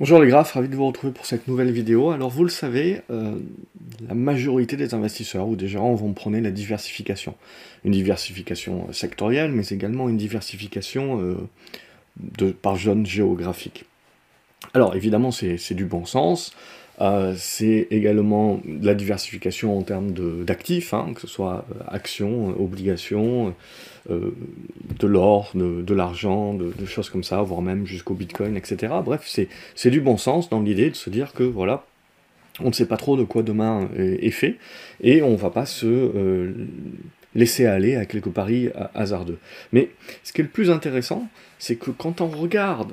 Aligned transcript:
Bonjour 0.00 0.18
les 0.18 0.28
graphes, 0.28 0.52
ravi 0.52 0.70
de 0.70 0.76
vous 0.76 0.86
retrouver 0.86 1.12
pour 1.12 1.26
cette 1.26 1.46
nouvelle 1.46 1.70
vidéo. 1.70 2.08
Alors 2.08 2.30
vous 2.30 2.42
le 2.42 2.48
savez, 2.48 3.02
euh, 3.10 3.34
la 4.08 4.14
majorité 4.14 4.78
des 4.78 4.94
investisseurs 4.94 5.46
ou 5.46 5.56
des 5.56 5.68
gérants 5.68 5.94
vont 5.94 6.14
prôner 6.14 6.40
la 6.40 6.50
diversification. 6.50 7.34
Une 7.84 7.92
diversification 7.92 8.86
euh, 8.88 8.92
sectorielle, 8.94 9.52
mais 9.52 9.66
également 9.66 10.08
une 10.08 10.16
diversification 10.16 11.36
euh, 12.40 12.52
par 12.62 12.78
zone 12.78 13.04
géographique. 13.04 13.84
Alors 14.72 14.96
évidemment 14.96 15.32
c'est 15.32 15.74
du 15.74 15.84
bon 15.84 16.06
sens, 16.06 16.54
c'est 17.36 17.86
également 17.90 18.62
la 18.64 18.94
diversification 18.94 19.76
en 19.76 19.82
termes 19.82 20.12
d'actifs, 20.44 20.94
hein, 20.94 21.12
que 21.14 21.20
ce 21.20 21.26
soit 21.26 21.66
actions, 21.88 22.58
obligations, 22.58 23.54
euh, 24.08 24.30
de 24.98 25.06
l'or, 25.06 25.50
de, 25.54 25.94
l'argent, 25.94 26.54
de, 26.54 26.86
choses 26.86 27.10
comme 27.10 27.24
ça, 27.24 27.42
voire 27.42 27.62
même 27.62 27.86
jusqu'au 27.86 28.14
bitcoin, 28.14 28.56
etc. 28.56 28.94
Bref, 29.04 29.22
c'est 29.74 29.90
du 29.90 30.00
bon 30.00 30.16
sens 30.16 30.48
dans 30.48 30.60
l'idée 30.60 30.90
de 30.90 30.96
se 30.96 31.10
dire 31.10 31.32
que 31.32 31.42
voilà, 31.42 31.84
on 32.60 32.68
ne 32.68 32.72
sait 32.72 32.86
pas 32.86 32.96
trop 32.96 33.16
de 33.16 33.24
quoi 33.24 33.42
demain 33.42 33.88
est, 33.96 34.30
fait, 34.30 34.56
et 35.02 35.22
on 35.22 35.32
ne 35.32 35.36
va 35.36 35.50
pas 35.50 35.66
se 35.66 36.52
laisser 37.34 37.66
aller 37.66 37.96
à 37.96 38.06
quelques 38.06 38.30
paris 38.30 38.68
hasardeux. 38.94 39.38
Mais 39.72 39.90
ce 40.24 40.32
qui 40.32 40.40
est 40.40 40.44
le 40.44 40.50
plus 40.50 40.70
intéressant, 40.70 41.28
c'est 41.58 41.76
que 41.76 41.90
quand 41.90 42.20
on 42.20 42.28
regarde 42.28 42.92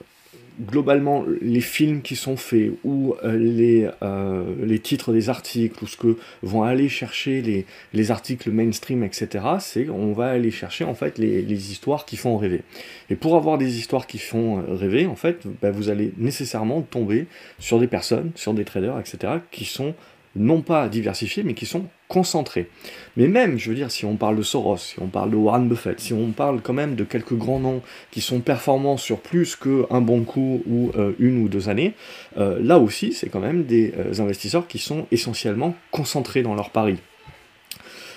globalement, 0.60 1.26
les 1.42 1.62
films 1.62 2.02
qui 2.02 2.16
sont 2.16 2.38
faits, 2.38 2.72
ou 2.84 3.16
euh, 3.24 3.38
les, 3.38 3.90
euh, 4.02 4.44
les 4.64 4.80
titres 4.80 5.14
des 5.14 5.30
articles, 5.30 5.84
ou 5.84 5.88
ce 5.88 5.98
que 5.98 6.18
vont 6.42 6.64
aller 6.64 6.90
chercher 6.90 7.42
les, 7.42 7.66
les 7.94 8.12
articles 8.12 8.50
mainstream, 8.52 9.04
etc., 9.04 9.46
c'est 9.60 9.90
on 9.90 10.14
va 10.14 10.30
aller 10.30 10.52
chercher 10.52 10.84
en 10.84 10.96
fait 10.96 11.18
les, 11.18 11.42
les, 11.42 11.72
histoires 11.72 12.06
qui 12.06 12.18
font 12.18 12.38
rêver. 12.38 12.62
Et 13.10 13.16
pour 13.16 13.36
avoir 13.36 13.58
des 13.58 13.78
histoires 13.78 14.08
qui 14.08 14.18
font 14.18 14.60
euh, 14.60 14.76
rêver, 14.76 15.06
en 15.06 15.16
fait, 15.16 15.44
bah, 15.62 15.72
vous 15.72 15.90
allez 15.90 16.14
nécessairement 16.18 16.82
tomber 16.82 17.28
sur 17.60 17.80
des 17.80 17.88
personnes, 17.88 18.32
sur 18.36 18.54
des 18.54 18.66
traders, 18.66 19.00
etc., 19.00 19.34
qui 19.52 19.66
sont 19.66 19.94
non 20.38 20.62
pas 20.62 20.88
diversifiés, 20.88 21.44
mais 21.44 21.54
qui 21.54 21.66
sont 21.66 21.86
concentrés. 22.08 22.70
Mais 23.16 23.28
même, 23.28 23.58
je 23.58 23.70
veux 23.70 23.76
dire, 23.76 23.92
si 23.92 24.06
on 24.06 24.16
parle 24.16 24.38
de 24.38 24.42
Soros, 24.42 24.78
si 24.78 25.00
on 25.02 25.08
parle 25.08 25.32
de 25.32 25.36
Warren 25.36 25.68
Buffett, 25.68 26.00
si 26.00 26.14
on 26.14 26.32
parle 26.32 26.62
quand 26.62 26.74
même 26.74 26.96
de 26.96 27.04
quelques 27.04 27.34
grands 27.34 27.60
noms 27.60 27.82
qui 28.12 28.22
sont 28.22 28.40
performants 28.40 28.98
sur 28.98 29.20
plus 29.20 29.56
qu'un 29.56 30.02
bon 30.02 30.24
coup 30.24 30.64
ou 30.68 30.92
euh, 30.96 31.14
une 31.20 31.44
ou 31.44 31.50
deux 31.50 31.70
années, 31.70 31.94
euh, 32.38 32.60
là 32.62 32.80
aussi, 32.80 33.14
c'est 33.14 33.30
quand 33.30 33.40
même 33.40 33.66
des 33.66 33.94
euh, 33.98 34.22
investisseurs 34.22 34.68
qui 34.68 34.80
sont 34.80 35.08
essentiellement 35.12 35.76
concentrés 35.92 36.44
dans 36.44 36.56
leur 36.56 36.70
pari. 36.70 36.98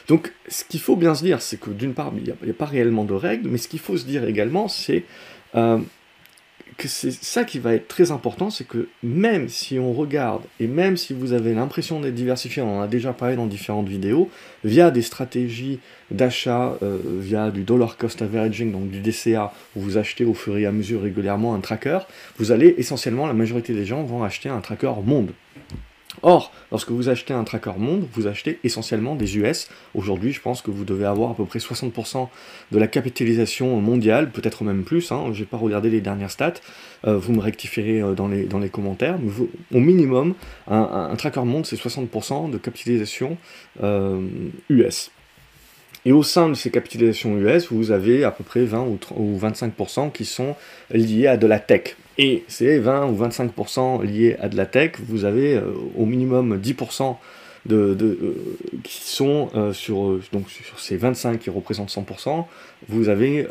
Donc, 0.08 0.32
ce 0.48 0.64
qu'il 0.64 0.80
faut 0.80 0.96
bien 0.96 1.14
se 1.14 1.22
dire, 1.22 1.40
c'est 1.40 1.58
que 1.58 1.70
d'une 1.70 1.94
part, 1.94 2.12
il 2.16 2.24
n'y 2.24 2.50
a, 2.50 2.54
pas 2.54 2.64
réellement 2.64 3.04
de 3.04 3.14
règles, 3.14 3.48
mais 3.48 3.58
ce 3.58 3.68
qu'il 3.68 3.78
faut 3.78 3.96
se 3.96 4.04
dire 4.04 4.24
également, 4.24 4.66
c'est 4.66 5.04
c'est 6.78 7.12
ça 7.12 7.44
qui 7.44 7.58
va 7.58 7.74
être 7.74 7.88
très 7.88 8.10
important, 8.10 8.50
c'est 8.50 8.66
que 8.66 8.88
même 9.02 9.48
si 9.48 9.78
on 9.78 9.92
regarde, 9.92 10.42
et 10.58 10.66
même 10.66 10.96
si 10.96 11.12
vous 11.12 11.32
avez 11.32 11.54
l'impression 11.54 12.00
d'être 12.00 12.14
diversifié, 12.14 12.62
on 12.62 12.78
en 12.78 12.82
a 12.82 12.88
déjà 12.88 13.12
parlé 13.12 13.36
dans 13.36 13.46
différentes 13.46 13.88
vidéos, 13.88 14.30
via 14.64 14.90
des 14.90 15.02
stratégies 15.02 15.80
d'achat, 16.10 16.76
euh, 16.82 16.98
via 17.18 17.50
du 17.50 17.62
dollar 17.62 17.96
cost 17.96 18.22
averaging, 18.22 18.72
donc 18.72 18.90
du 18.90 19.00
DCA, 19.00 19.52
où 19.76 19.80
vous 19.80 19.98
achetez 19.98 20.24
au 20.24 20.34
fur 20.34 20.56
et 20.56 20.66
à 20.66 20.72
mesure 20.72 21.02
régulièrement 21.02 21.54
un 21.54 21.60
tracker, 21.60 22.00
vous 22.38 22.52
allez 22.52 22.74
essentiellement, 22.78 23.26
la 23.26 23.34
majorité 23.34 23.74
des 23.74 23.84
gens 23.84 24.02
vont 24.02 24.22
acheter 24.22 24.48
un 24.48 24.60
tracker 24.60 24.92
monde. 25.04 25.32
Or, 26.22 26.52
lorsque 26.70 26.90
vous 26.90 27.08
achetez 27.08 27.32
un 27.32 27.44
tracker 27.44 27.72
monde, 27.78 28.06
vous 28.12 28.26
achetez 28.26 28.58
essentiellement 28.64 29.14
des 29.14 29.38
US. 29.38 29.68
Aujourd'hui, 29.94 30.32
je 30.32 30.40
pense 30.40 30.60
que 30.60 30.70
vous 30.70 30.84
devez 30.84 31.06
avoir 31.06 31.30
à 31.30 31.34
peu 31.34 31.44
près 31.44 31.60
60% 31.60 32.28
de 32.72 32.78
la 32.78 32.88
capitalisation 32.88 33.80
mondiale, 33.80 34.30
peut-être 34.30 34.64
même 34.64 34.82
plus. 34.82 35.12
Hein, 35.12 35.30
je 35.32 35.40
n'ai 35.40 35.46
pas 35.46 35.56
regardé 35.56 35.88
les 35.88 36.00
dernières 36.00 36.30
stats. 36.30 36.54
Euh, 37.06 37.16
vous 37.16 37.32
me 37.32 37.40
rectifierez 37.40 38.02
euh, 38.02 38.14
dans, 38.14 38.28
les, 38.28 38.68
commentaires. 38.68 39.18
Au 39.72 39.80
minimum, 39.80 40.34
un, 40.68 41.14
tracker 41.16 41.44
monde, 41.44 41.64
c'est 41.64 41.76
60% 41.76 42.50
de 42.50 42.58
capitalisation 42.58 43.38
US. 43.78 43.80
Euh, 43.82 44.20
et 46.06 46.12
au 46.12 46.22
sein 46.22 46.48
de 46.48 46.54
ces 46.54 46.70
capitalisations 46.70 47.36
US, 47.36 47.70
vous 47.70 47.90
avez 47.90 48.24
à 48.24 48.30
peu 48.30 48.42
près 48.42 48.64
20 48.64 48.86
ou 49.16 49.38
25% 49.38 50.10
qui 50.12 50.24
sont 50.24 50.56
liés 50.90 51.26
à 51.26 51.36
de 51.36 51.46
la 51.46 51.58
tech. 51.58 51.96
Et 52.22 52.44
ces 52.48 52.78
20 52.78 53.06
ou 53.06 53.16
25% 53.16 54.04
liés 54.04 54.36
à 54.40 54.50
de 54.50 54.56
la 54.58 54.66
tech, 54.66 54.92
vous 55.02 55.24
avez 55.24 55.54
euh, 55.54 55.72
au 55.96 56.04
minimum 56.04 56.60
10% 56.62 57.16
de, 57.64 57.96
euh, 57.98 58.34
qui 58.84 59.00
sont 59.04 59.48
euh, 59.54 59.72
sur, 59.72 60.20
sur 60.46 60.78
ces 60.78 60.98
25 60.98 61.38
qui 61.38 61.48
représentent 61.48 61.88
100%, 61.88 62.44
vous 62.90 63.08
avez 63.08 63.46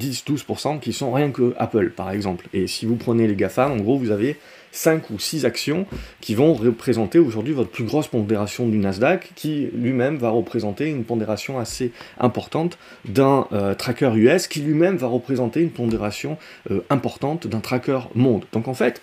10-12% 0.00 0.80
qui 0.80 0.94
sont 0.94 1.12
rien 1.12 1.30
que 1.30 1.52
Apple 1.58 1.90
par 1.90 2.10
exemple. 2.10 2.46
Et 2.54 2.66
si 2.66 2.86
vous 2.86 2.96
prenez 2.96 3.26
les 3.26 3.36
GAFA, 3.36 3.68
en 3.68 3.76
gros 3.76 3.98
vous 3.98 4.10
avez 4.10 4.38
5 4.76 5.10
ou 5.10 5.18
6 5.18 5.44
actions 5.44 5.86
qui 6.20 6.34
vont 6.34 6.54
représenter 6.54 7.18
aujourd'hui 7.18 7.54
votre 7.54 7.70
plus 7.70 7.84
grosse 7.84 8.08
pondération 8.08 8.68
du 8.68 8.78
Nasdaq, 8.78 9.32
qui 9.34 9.68
lui-même 9.74 10.16
va 10.16 10.30
représenter 10.30 10.88
une 10.88 11.04
pondération 11.04 11.58
assez 11.58 11.92
importante 12.18 12.78
d'un 13.06 13.46
euh, 13.52 13.74
tracker 13.74 14.10
US, 14.14 14.46
qui 14.46 14.60
lui-même 14.60 14.96
va 14.96 15.06
représenter 15.06 15.60
une 15.60 15.70
pondération 15.70 16.36
euh, 16.70 16.80
importante 16.90 17.46
d'un 17.46 17.60
tracker 17.60 18.00
monde. 18.14 18.44
Donc 18.52 18.68
en 18.68 18.74
fait, 18.74 19.00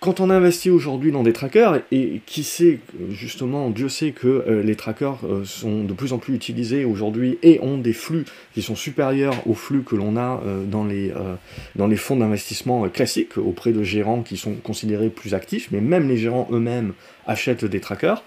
quand 0.00 0.18
on 0.18 0.30
investit 0.30 0.70
aujourd'hui 0.70 1.12
dans 1.12 1.22
des 1.22 1.34
trackers, 1.34 1.82
et 1.92 2.22
qui 2.24 2.42
sait, 2.42 2.80
justement, 3.10 3.68
Dieu 3.68 3.90
sait 3.90 4.12
que 4.12 4.26
euh, 4.26 4.62
les 4.62 4.74
trackers 4.74 5.18
euh, 5.24 5.44
sont 5.44 5.84
de 5.84 5.92
plus 5.92 6.14
en 6.14 6.18
plus 6.18 6.34
utilisés 6.34 6.86
aujourd'hui 6.86 7.38
et 7.42 7.60
ont 7.60 7.76
des 7.76 7.92
flux 7.92 8.24
qui 8.54 8.62
sont 8.62 8.76
supérieurs 8.76 9.46
aux 9.46 9.52
flux 9.52 9.82
que 9.82 9.96
l'on 9.96 10.16
a 10.16 10.42
euh, 10.46 10.64
dans, 10.64 10.84
les, 10.84 11.96
fonds 11.96 12.16
d'investissement 12.16 12.88
classiques 12.88 13.36
auprès 13.36 13.72
de 13.72 13.82
gérants 13.82 14.22
qui 14.22 14.38
sont 14.38 14.54
considérés 14.54 15.10
plus 15.10 15.34
actifs, 15.34 15.68
mais 15.70 15.82
même 15.82 16.08
les 16.08 16.16
gérants 16.16 16.48
eux-mêmes 16.50 16.94
achètent 17.26 17.66
des 17.66 17.80
trackers, 17.80 18.24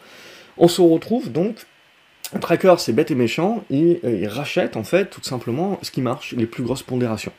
on 0.58 0.68
se 0.68 0.82
retrouve 0.82 1.32
donc 1.32 1.56
un 2.36 2.40
tracker, 2.40 2.76
c'est 2.78 2.94
bête 2.94 3.10
et 3.10 3.16
méchant, 3.16 3.64
il, 3.72 4.00
il, 4.04 4.28
rachète 4.28 4.78
en 4.78 4.84
fait 4.84 5.10
tout 5.10 5.24
simplement 5.24 5.80
ce 5.82 5.90
qui 5.90 6.02
marche, 6.02 6.34
les 6.38 6.46
plus 6.46 6.62
grosses 6.62 6.84
pondérations 6.84 7.34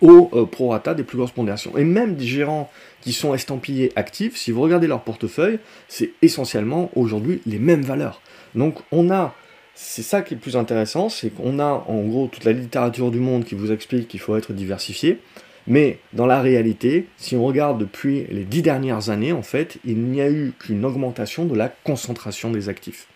au 0.00 0.46
prorata 0.46 0.94
des 0.94 1.04
plus 1.04 1.16
grosses 1.16 1.30
pondérations. 1.30 1.76
Et 1.76 1.84
même 1.84 2.16
des 2.16 2.26
gérants 2.26 2.70
qui 3.06 3.12
sont 3.12 3.34
estampillés 3.34 3.92
actifs, 3.94 4.36
si 4.36 4.50
vous 4.50 4.60
regardez 4.60 4.88
leur 4.88 5.02
portefeuille, 5.02 5.60
c'est 5.86 6.10
essentiellement 6.22 6.90
aujourd'hui 6.96 7.40
les 7.46 7.60
mêmes 7.60 7.82
valeurs. 7.82 8.20
Donc 8.56 8.78
on 8.90 9.12
a, 9.12 9.32
c'est 9.76 10.02
ça 10.02 10.22
qui 10.22 10.34
est 10.34 10.38
le 10.38 10.40
plus 10.40 10.56
intéressant, 10.56 11.08
c'est 11.08 11.30
qu'on 11.30 11.60
a 11.60 11.84
en 11.86 12.02
gros 12.02 12.26
toute 12.26 12.42
la 12.42 12.50
littérature 12.50 13.12
du 13.12 13.20
monde 13.20 13.44
qui 13.44 13.54
vous 13.54 13.70
explique 13.70 14.08
qu'il 14.08 14.18
faut 14.18 14.34
être 14.34 14.52
diversifié, 14.52 15.20
mais 15.68 16.00
dans 16.14 16.26
la 16.26 16.42
réalité, 16.42 17.06
si 17.16 17.36
on 17.36 17.46
regarde 17.46 17.78
depuis 17.78 18.26
les 18.28 18.42
dix 18.42 18.62
dernières 18.62 19.08
années, 19.08 19.32
en 19.32 19.42
fait, 19.42 19.78
il 19.84 19.98
n'y 19.98 20.20
a 20.20 20.28
eu 20.28 20.52
qu'une 20.58 20.84
augmentation 20.84 21.44
de 21.44 21.54
la 21.54 21.68
concentration 21.68 22.50
des 22.50 22.68
actifs 22.68 23.06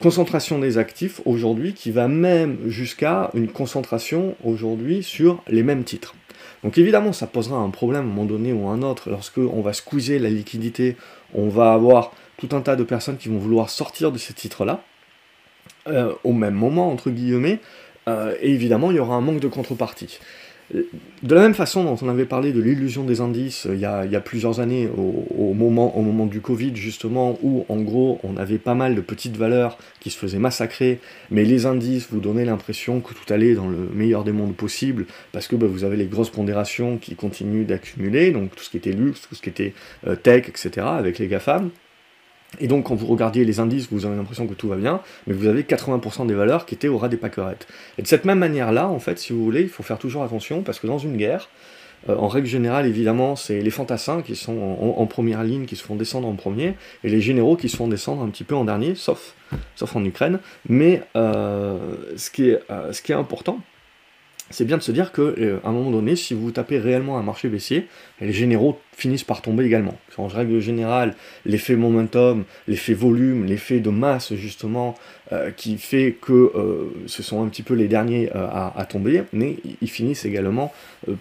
concentration 0.00 0.58
des 0.58 0.76
actifs 0.76 1.20
aujourd'hui 1.24 1.72
qui 1.72 1.90
va 1.90 2.08
même 2.08 2.58
jusqu'à 2.66 3.30
une 3.32 3.48
concentration 3.48 4.34
aujourd'hui 4.44 5.02
sur 5.02 5.42
les 5.48 5.62
mêmes 5.62 5.84
titres. 5.84 6.14
Donc 6.64 6.78
évidemment, 6.78 7.12
ça 7.12 7.26
posera 7.26 7.58
un 7.58 7.68
problème 7.68 8.00
à 8.00 8.04
un 8.04 8.08
moment 8.08 8.24
donné 8.24 8.52
ou 8.52 8.68
un 8.68 8.82
autre 8.82 9.10
lorsque 9.10 9.38
on 9.38 9.60
va 9.60 9.74
squeezer 9.74 10.18
la 10.18 10.30
liquidité, 10.30 10.96
on 11.34 11.48
va 11.48 11.74
avoir 11.74 12.12
tout 12.38 12.48
un 12.52 12.62
tas 12.62 12.74
de 12.74 12.82
personnes 12.82 13.18
qui 13.18 13.28
vont 13.28 13.38
vouloir 13.38 13.68
sortir 13.68 14.10
de 14.10 14.18
ces 14.18 14.32
titres-là 14.32 14.82
euh, 15.86 16.14
au 16.24 16.32
même 16.32 16.54
moment 16.54 16.90
entre 16.90 17.10
guillemets, 17.10 17.60
euh, 18.08 18.34
et 18.40 18.50
évidemment 18.50 18.90
il 18.90 18.96
y 18.96 19.00
aura 19.00 19.14
un 19.14 19.20
manque 19.20 19.40
de 19.40 19.48
contrepartie. 19.48 20.18
De 20.72 21.34
la 21.34 21.42
même 21.42 21.54
façon 21.54 21.84
dont 21.84 21.96
on 22.00 22.08
avait 22.08 22.24
parlé 22.24 22.52
de 22.52 22.60
l'illusion 22.60 23.04
des 23.04 23.20
indices 23.20 23.66
euh, 23.66 23.74
il 23.74 23.80
y, 23.80 23.84
a, 23.86 24.20
plusieurs 24.20 24.60
années, 24.60 24.88
au, 24.96 25.52
moment, 25.52 26.26
du 26.26 26.40
Covid 26.40 26.74
justement, 26.74 27.38
où 27.42 27.66
en 27.68 27.80
gros 27.80 28.18
on 28.24 28.36
avait 28.36 28.58
pas 28.58 28.74
mal 28.74 28.94
de 28.94 29.00
petites 29.00 29.36
valeurs 29.36 29.78
qui 30.00 30.10
se 30.10 30.18
faisaient 30.18 30.38
massacrer, 30.38 31.00
mais 31.30 31.44
les 31.44 31.66
indices 31.66 32.08
vous 32.10 32.20
donnaient 32.20 32.44
l'impression 32.44 33.00
que 33.00 33.12
tout 33.12 33.32
allait 33.32 33.54
dans 33.54 33.68
le 33.68 33.90
meilleur 33.94 34.24
des 34.24 34.32
mondes 34.32 34.54
possible, 34.54 35.06
parce 35.32 35.48
que 35.48 35.56
bah, 35.56 35.66
vous 35.68 35.84
avez 35.84 35.96
les 35.96 36.06
grosses 36.06 36.30
pondérations 36.30 36.96
qui 36.96 37.14
continuent 37.14 37.66
d'accumuler, 37.66 38.30
donc 38.30 38.54
tout 38.54 38.64
ce 38.64 38.70
qui 38.70 38.78
était 38.78 38.92
luxe, 38.92 39.20
tout 39.28 39.34
ce 39.34 39.42
qui 39.42 39.50
était 39.50 39.74
euh, 40.06 40.16
tech, 40.16 40.48
etc., 40.48 40.86
avec 40.86 41.18
les 41.18 41.28
GAFAM, 41.28 41.70
et 42.60 42.66
donc, 42.66 42.86
quand 42.86 42.94
vous 42.94 43.06
regardiez 43.06 43.44
les 43.44 43.60
indices, 43.60 43.88
vous 43.90 44.06
avez 44.06 44.16
l'impression 44.16 44.46
que 44.46 44.54
tout 44.54 44.68
va 44.68 44.76
bien, 44.76 45.00
mais 45.26 45.34
vous 45.34 45.46
avez 45.46 45.62
80% 45.62 46.26
des 46.26 46.34
valeurs 46.34 46.66
qui 46.66 46.74
étaient 46.74 46.88
au 46.88 46.98
ras 46.98 47.08
des 47.08 47.16
pâquerettes. 47.16 47.66
Et 47.98 48.02
de 48.02 48.06
cette 48.06 48.24
même 48.24 48.38
manière-là, 48.38 48.88
en 48.88 48.98
fait, 48.98 49.18
si 49.18 49.32
vous 49.32 49.44
voulez, 49.44 49.62
il 49.62 49.68
faut 49.68 49.82
faire 49.82 49.98
toujours 49.98 50.22
attention, 50.22 50.62
parce 50.62 50.78
que 50.78 50.86
dans 50.86 50.98
une 50.98 51.16
guerre, 51.16 51.48
euh, 52.08 52.16
en 52.16 52.28
règle 52.28 52.46
générale, 52.46 52.86
évidemment, 52.86 53.36
c'est 53.36 53.60
les 53.60 53.70
fantassins 53.70 54.22
qui 54.22 54.36
sont 54.36 54.58
en, 54.96 55.06
première 55.06 55.42
ligne, 55.42 55.64
qui 55.64 55.76
se 55.76 55.84
font 55.84 55.96
descendre 55.96 56.28
en 56.28 56.34
premier, 56.34 56.74
et 57.02 57.08
les 57.08 57.20
généraux 57.20 57.56
qui 57.56 57.68
se 57.68 57.76
font 57.76 57.88
descendre 57.88 58.22
un 58.22 58.28
petit 58.28 58.44
peu 58.44 58.54
en 58.54 58.64
dernier, 58.64 58.94
sauf, 58.94 59.34
sauf 59.76 59.96
en 59.96 60.04
Ukraine. 60.04 60.38
Mais 60.68 61.02
euh, 61.16 61.78
ce, 62.16 62.30
qui 62.30 62.50
est, 62.50 62.60
euh, 62.70 62.92
ce 62.92 63.02
qui 63.02 63.12
est 63.12 63.16
important, 63.16 63.58
c'est 64.50 64.64
bien 64.64 64.76
de 64.76 64.82
se 64.82 64.92
dire 64.92 65.10
qu'à 65.10 65.22
euh, 65.22 65.58
un 65.64 65.72
moment 65.72 65.90
donné, 65.90 66.16
si 66.16 66.34
vous 66.34 66.50
tapez 66.50 66.78
réellement 66.78 67.18
un 67.18 67.22
marché 67.22 67.48
baissier, 67.48 67.86
les 68.20 68.32
généraux 68.32 68.78
finissent 68.92 69.24
par 69.24 69.40
tomber 69.40 69.64
également. 69.64 69.98
En 70.18 70.26
règle 70.26 70.60
générale, 70.60 71.16
l'effet 71.46 71.76
momentum, 71.76 72.44
l'effet 72.68 72.92
volume, 72.92 73.46
l'effet 73.46 73.80
de 73.80 73.88
masse 73.90 74.34
justement, 74.34 74.96
euh, 75.32 75.50
qui 75.50 75.78
fait 75.78 76.16
que 76.20 76.52
euh, 76.54 76.90
ce 77.06 77.22
sont 77.22 77.42
un 77.42 77.48
petit 77.48 77.62
peu 77.62 77.74
les 77.74 77.88
derniers 77.88 78.30
à, 78.32 78.86
tomber, 78.88 79.22
mais 79.32 79.56
ils 79.80 79.90
finissent 79.90 80.24
également 80.24 80.72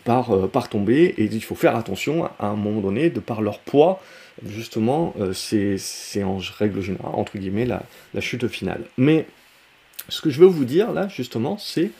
par, 0.04 0.50
par 0.50 0.70
tomber, 0.70 1.14
et 1.18 1.24
il 1.24 1.44
faut 1.44 1.56
faire 1.56 1.76
attention 1.76 2.26
à 2.40 2.48
un 2.48 2.56
moment 2.56 2.82
donné, 2.82 3.10
de 3.10 3.20
par 3.20 3.42
leur 3.42 3.60
poids, 3.60 4.02
justement, 4.46 5.16
c'est 5.34 6.24
en 6.24 6.38
règle 6.58 6.82
générale, 6.82 7.14
entre 7.14 7.38
guillemets, 7.38 7.66
la, 7.66 7.84
la 8.14 8.22
chute 8.22 8.48
finale. 8.48 8.82
Mais 8.98 9.26
ce 10.10 10.22
que 10.22 10.30
je 10.30 10.40
veux 10.40 10.48
vous 10.48 10.66
dire 10.66 10.92
là, 10.92 11.08
justement, 11.08 11.58
c'est 11.58 11.92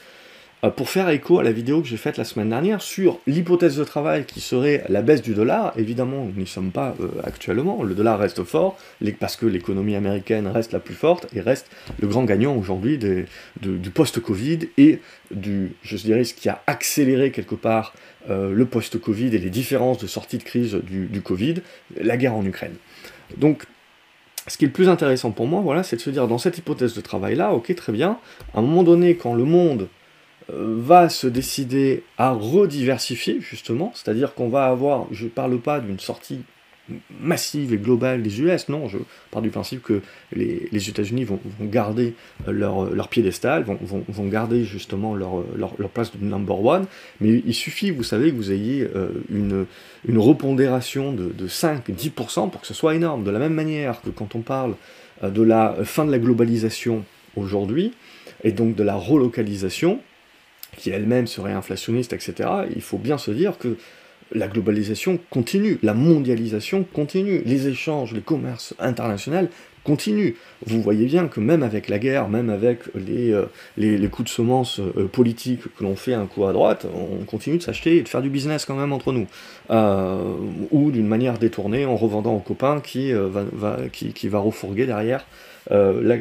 pour 0.70 0.88
faire 0.88 1.08
écho 1.10 1.38
à 1.38 1.42
la 1.42 1.52
vidéo 1.52 1.82
que 1.82 1.88
j'ai 1.88 1.96
faite 1.96 2.16
la 2.16 2.24
semaine 2.24 2.48
dernière 2.48 2.80
sur 2.80 3.18
l'hypothèse 3.26 3.76
de 3.76 3.84
travail 3.84 4.24
qui 4.24 4.40
serait 4.40 4.84
la 4.88 5.02
baisse 5.02 5.22
du 5.22 5.34
dollar, 5.34 5.72
évidemment 5.76 6.24
nous 6.24 6.40
n'y 6.40 6.46
sommes 6.46 6.70
pas 6.70 6.94
euh, 7.00 7.08
actuellement, 7.24 7.82
le 7.82 7.94
dollar 7.94 8.18
reste 8.18 8.44
fort, 8.44 8.78
parce 9.18 9.36
que 9.36 9.46
l'économie 9.46 9.96
américaine 9.96 10.46
reste 10.46 10.72
la 10.72 10.80
plus 10.80 10.94
forte 10.94 11.26
et 11.34 11.40
reste 11.40 11.66
le 12.00 12.08
grand 12.08 12.24
gagnant 12.24 12.56
aujourd'hui 12.56 12.98
du 12.98 13.90
post-Covid 13.90 14.60
et 14.78 15.00
du, 15.30 15.72
je 15.82 15.96
dirais, 15.96 16.24
ce 16.24 16.34
qui 16.34 16.48
a 16.48 16.62
accéléré 16.66 17.30
quelque 17.30 17.54
part 17.54 17.92
euh, 18.30 18.52
le 18.52 18.64
post-Covid 18.64 19.34
et 19.34 19.38
les 19.38 19.50
différences 19.50 19.98
de 19.98 20.06
sortie 20.06 20.38
de 20.38 20.44
crise 20.44 20.74
du, 20.74 21.06
du 21.06 21.20
Covid, 21.20 21.56
la 22.00 22.16
guerre 22.16 22.34
en 22.34 22.44
Ukraine. 22.44 22.74
Donc 23.36 23.64
ce 24.46 24.58
qui 24.58 24.64
est 24.64 24.68
le 24.68 24.72
plus 24.72 24.88
intéressant 24.88 25.30
pour 25.30 25.46
moi, 25.46 25.60
voilà, 25.60 25.82
c'est 25.82 25.96
de 25.96 26.00
se 26.00 26.10
dire, 26.10 26.28
dans 26.28 26.38
cette 26.38 26.58
hypothèse 26.58 26.94
de 26.94 27.00
travail-là, 27.00 27.52
ok, 27.52 27.74
très 27.74 27.92
bien, 27.92 28.18
à 28.52 28.58
un 28.58 28.62
moment 28.62 28.82
donné, 28.82 29.16
quand 29.16 29.34
le 29.34 29.44
monde 29.44 29.82
euh, 29.82 29.86
va 30.48 31.08
se 31.08 31.26
décider 31.26 32.02
à 32.18 32.32
rediversifier, 32.32 33.40
justement, 33.40 33.92
c'est-à-dire 33.94 34.34
qu'on 34.34 34.48
va 34.48 34.66
avoir, 34.66 35.06
je 35.10 35.24
ne 35.24 35.30
parle 35.30 35.58
pas 35.58 35.80
d'une 35.80 36.00
sortie 36.00 36.42
massive 37.20 37.72
et 37.72 37.78
globale 37.78 38.22
des 38.22 38.40
US, 38.42 38.68
non, 38.68 38.88
je 38.88 38.98
pars 39.30 39.40
du 39.40 39.48
principe 39.48 39.82
que 39.82 40.02
les, 40.32 40.68
États-Unis 40.88 41.24
vont, 41.24 41.40
garder 41.62 42.14
leur, 42.46 42.90
leur 42.90 43.08
piédestal, 43.08 43.64
vont, 43.64 43.78
vont, 44.06 44.26
garder 44.26 44.64
justement 44.64 45.14
leur, 45.14 45.44
leur, 45.56 45.88
place 45.90 46.12
de 46.14 46.22
number 46.24 46.62
one, 46.62 46.86
mais 47.20 47.42
il 47.44 47.54
suffit, 47.54 47.90
vous 47.90 48.02
savez, 48.02 48.30
que 48.30 48.36
vous 48.36 48.52
ayez 48.52 48.86
euh, 48.94 49.08
une, 49.30 49.64
une 50.06 50.18
repondération 50.18 51.12
de, 51.12 51.30
de 51.30 51.48
5-10% 51.48 52.50
pour 52.50 52.60
que 52.60 52.66
ce 52.66 52.74
soit 52.74 52.94
énorme. 52.94 53.24
De 53.24 53.30
la 53.30 53.38
même 53.38 53.54
manière 53.54 54.02
que 54.02 54.10
quand 54.10 54.34
on 54.34 54.40
parle 54.40 54.74
euh, 55.22 55.30
de 55.30 55.42
la 55.42 55.76
fin 55.84 56.04
de 56.04 56.10
la 56.10 56.18
globalisation 56.18 57.04
aujourd'hui, 57.34 57.92
et 58.42 58.52
donc 58.52 58.74
de 58.74 58.82
la 58.82 58.94
relocalisation, 58.94 60.00
qui 60.76 60.90
elle-même 60.90 61.26
serait 61.26 61.52
inflationniste, 61.52 62.12
etc., 62.12 62.48
il 62.74 62.82
faut 62.82 62.98
bien 62.98 63.18
se 63.18 63.30
dire 63.30 63.58
que 63.58 63.76
la 64.32 64.48
globalisation 64.48 65.18
continue, 65.30 65.78
la 65.82 65.94
mondialisation 65.94 66.84
continue, 66.84 67.42
les 67.44 67.68
échanges, 67.68 68.12
les 68.12 68.20
commerces 68.20 68.74
internationaux 68.78 69.48
continuent. 69.84 70.32
Vous 70.66 70.80
voyez 70.80 71.04
bien 71.04 71.28
que 71.28 71.40
même 71.40 71.62
avec 71.62 71.88
la 71.88 71.98
guerre, 71.98 72.28
même 72.28 72.48
avec 72.48 72.80
les, 72.94 73.32
euh, 73.32 73.44
les, 73.76 74.08
coups 74.08 74.30
de 74.30 74.34
semence 74.34 74.80
euh, 74.80 75.06
politiques 75.06 75.60
que 75.76 75.84
l'on 75.84 75.94
fait 75.94 76.14
un 76.14 76.26
coup 76.26 76.46
à 76.46 76.52
droite, 76.52 76.86
on 76.94 77.24
continue 77.24 77.58
de 77.58 77.62
s'acheter 77.62 77.98
et 77.98 78.02
de 78.02 78.08
faire 78.08 78.22
du 78.22 78.30
business 78.30 78.64
quand 78.64 78.76
même 78.76 78.92
entre 78.92 79.12
nous. 79.12 79.26
Euh, 79.70 80.36
ou 80.70 80.90
d'une 80.90 81.06
manière 81.06 81.38
détournée 81.38 81.84
en 81.84 81.96
revendant 81.96 82.34
aux 82.34 82.40
copains 82.40 82.80
qui, 82.80 83.12
va, 83.12 83.44
va, 83.52 83.78
qui, 83.92 84.14
qui 84.14 84.28
va 84.28 84.38
refourguer 84.38 84.86
derrière 84.86 85.26
euh, 85.70 86.20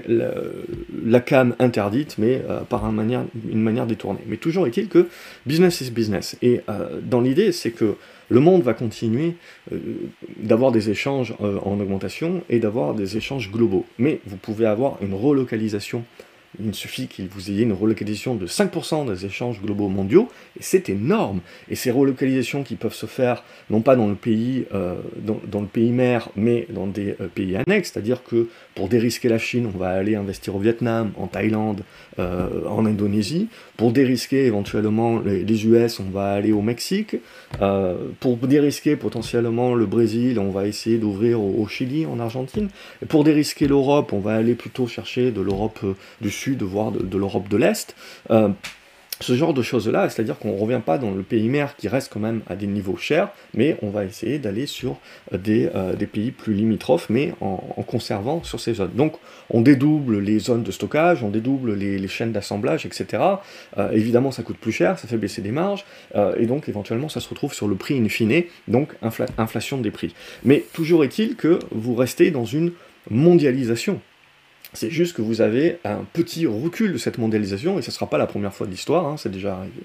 la, 1.06 1.20
cam 1.20 1.56
interdite, 1.60 2.18
mais 2.18 2.42
euh, 2.50 2.62
par 2.62 2.86
une 2.86 2.96
manière, 2.96 3.86
détournée. 3.86 4.22
Mais 4.28 4.38
toujours 4.38 4.68
est-il 4.68 4.88
que 4.88 5.08
business 5.46 5.82
is 5.82 5.92
business. 5.92 6.38
Et 6.42 6.62
euh, 6.70 7.00
dans 7.02 7.22
l'idée, 7.22 7.52
c'est 7.52 7.72
que 7.72 7.96
le 8.30 8.40
monde 8.40 8.64
va 8.64 8.74
continuer 8.74 9.36
d'avoir 10.38 10.72
des 10.72 10.90
échanges 10.90 11.36
en 11.40 11.80
augmentation 11.80 12.42
et 12.50 12.58
d'avoir 12.58 12.96
des 12.96 13.18
échanges 13.18 13.52
globaux. 13.52 13.86
Mais 14.00 14.22
vous 14.26 14.38
pouvez 14.38 14.66
avoir 14.66 14.98
une 15.02 15.14
relocalisation 15.14 16.04
il 16.60 16.76
suffit 16.76 17.08
qu'il 17.08 17.28
vous 17.28 17.50
ayez 17.50 17.64
une 17.64 17.74
relocalisation 17.74 18.36
de 18.36 18.46
5% 18.46 19.08
des 19.08 19.26
échanges 19.26 19.62
globaux 19.62 19.88
mondiaux, 19.88 20.30
c'est 20.60 20.90
énorme. 20.90 21.42
Et 21.70 21.76
ces 21.76 21.92
relocalisations 21.92 22.64
qui 22.64 22.76
peuvent 22.76 22.94
se 22.94 23.06
faire, 23.06 23.44
non 23.70 23.82
pas 23.82 23.96
dans 23.96 24.08
le 24.08 24.16
pays, 24.16 24.66
euh, 24.74 24.96
dans, 25.18 25.62
le 25.62 25.68
pays 25.68 25.92
mère, 25.92 26.30
mais 26.36 26.68
dans 26.70 26.88
des 26.88 27.16
pays 27.34 27.56
annexes, 27.56 27.92
c'est-à-dire 27.94 28.24
que 28.24 28.50
pour 28.76 28.90
dérisquer 28.90 29.30
la 29.30 29.38
Chine, 29.38 29.70
on 29.74 29.78
va 29.78 29.90
aller 29.90 30.16
investir 30.16 30.56
au 30.56 30.60
Vietnam, 30.60 31.12
en 31.18 31.28
Thaïlande, 31.28 31.84
euh, 32.20 32.68
en 32.68 32.86
Indonésie. 32.86 33.48
Pour 33.78 33.92
dérisquer 33.92 34.46
éventuellement 34.46 35.20
les, 35.20 35.66
US, 35.66 36.00
on 36.00 36.10
va 36.10 36.34
aller 36.34 36.52
au 36.52 36.62
Mexique. 36.62 37.16
pour 38.20 38.38
dérisquer 38.38 38.96
potentiellement 38.96 39.76
le 39.76 39.86
Brésil, 39.86 40.40
on 40.40 40.52
va 40.52 40.68
essayer 40.68 40.98
d'ouvrir 40.98 41.42
au, 41.42 41.68
Chili, 41.68 42.06
en 42.06 42.20
Argentine. 42.20 42.70
Pour 43.08 43.24
dérisquer 43.24 43.68
l'Europe, 43.68 44.14
on 44.14 44.20
va 44.20 44.36
aller 44.36 44.56
plutôt 44.56 44.88
chercher 44.88 45.32
de 45.32 45.42
l'Europe 45.42 45.80
du 46.22 46.30
Sud 46.30 46.58
de 46.58 46.66
voir 46.66 46.92
de, 46.92 47.18
l'Europe 47.18 47.48
de 47.50 47.58
l'Est. 47.58 47.96
Euh, 49.14 49.24
ce 49.24 49.36
genre 49.36 49.54
de 49.54 49.62
choses-là, 49.62 50.10
c'est-à-dire 50.10 50.38
qu'on 50.38 50.54
ne 50.54 50.60
revient 50.60 50.82
pas 50.86 50.98
dans 50.98 51.12
le 51.12 51.24
pays 51.24 51.50
mère 51.50 51.76
qui 51.76 51.88
reste 51.88 52.12
quand 52.12 52.20
même 52.20 52.42
à 52.48 52.56
des 52.56 52.68
niveaux 52.68 52.98
chers, 52.98 53.30
mais 53.54 53.78
on 53.82 53.90
va 53.90 54.06
essayer 54.06 54.40
d'aller 54.40 54.66
sur 54.66 54.98
des, 55.32 55.70
euh, 55.76 55.96
des, 55.96 56.08
pays 56.08 56.32
plus 56.32 56.54
limitrophes, 56.54 57.10
mais 57.10 57.34
en, 57.42 57.58
conservant 57.88 58.44
sur 58.44 58.60
ces 58.60 58.76
zones. 58.76 58.92
Donc 58.96 59.16
on 59.50 59.62
dédouble 59.62 60.20
les 60.20 60.40
zones 60.40 60.64
de 60.64 60.72
stockage, 60.72 61.24
on 61.24 61.30
dédouble 61.30 61.74
les, 61.74 62.08
chaînes 62.08 62.32
d'assemblage, 62.32 62.86
etc. 62.86 63.24
Euh, 63.78 63.92
évidemment 63.92 64.32
ça 64.32 64.44
coûte 64.44 64.58
plus 64.58 64.72
cher, 64.72 65.00
ça 65.00 65.08
fait 65.08 65.18
baisser 65.18 65.42
des 65.42 65.52
marges, 65.52 65.86
et 66.38 66.46
donc 66.46 66.70
éventuellement 66.70 67.10
ça 67.10 67.20
se 67.20 67.30
retrouve 67.30 67.54
sur 67.54 67.68
le 67.68 67.76
prix 67.76 67.98
in 68.00 68.08
fine, 68.10 68.44
donc 68.68 68.94
inflation 69.38 69.78
des 69.78 69.92
prix. 69.92 70.14
Mais 70.44 70.64
toujours 70.74 71.04
est-il 71.04 71.36
que 71.36 71.60
vous 71.72 71.96
restez 71.96 72.32
dans 72.32 72.46
une 72.46 72.72
mondialisation 73.10 74.00
c'est 74.74 74.90
juste 74.90 75.16
que 75.16 75.22
vous 75.22 75.42
avez 75.42 75.78
un 75.84 76.06
petit 76.14 76.46
recul 76.46 76.94
de 76.94 76.98
cette 76.98 77.18
mondialisation, 77.18 77.78
et 77.78 77.82
ce 77.82 77.90
ne 77.90 77.94
sera 77.94 78.10
pas 78.10 78.18
la 78.18 78.28
première 78.28 78.54
fois 78.54 78.68
de 78.68 78.72
l'histoire, 78.72 79.08
hein, 79.08 79.16
c'est 79.18 79.32
déjà 79.32 79.56
arrivé. 79.56 79.84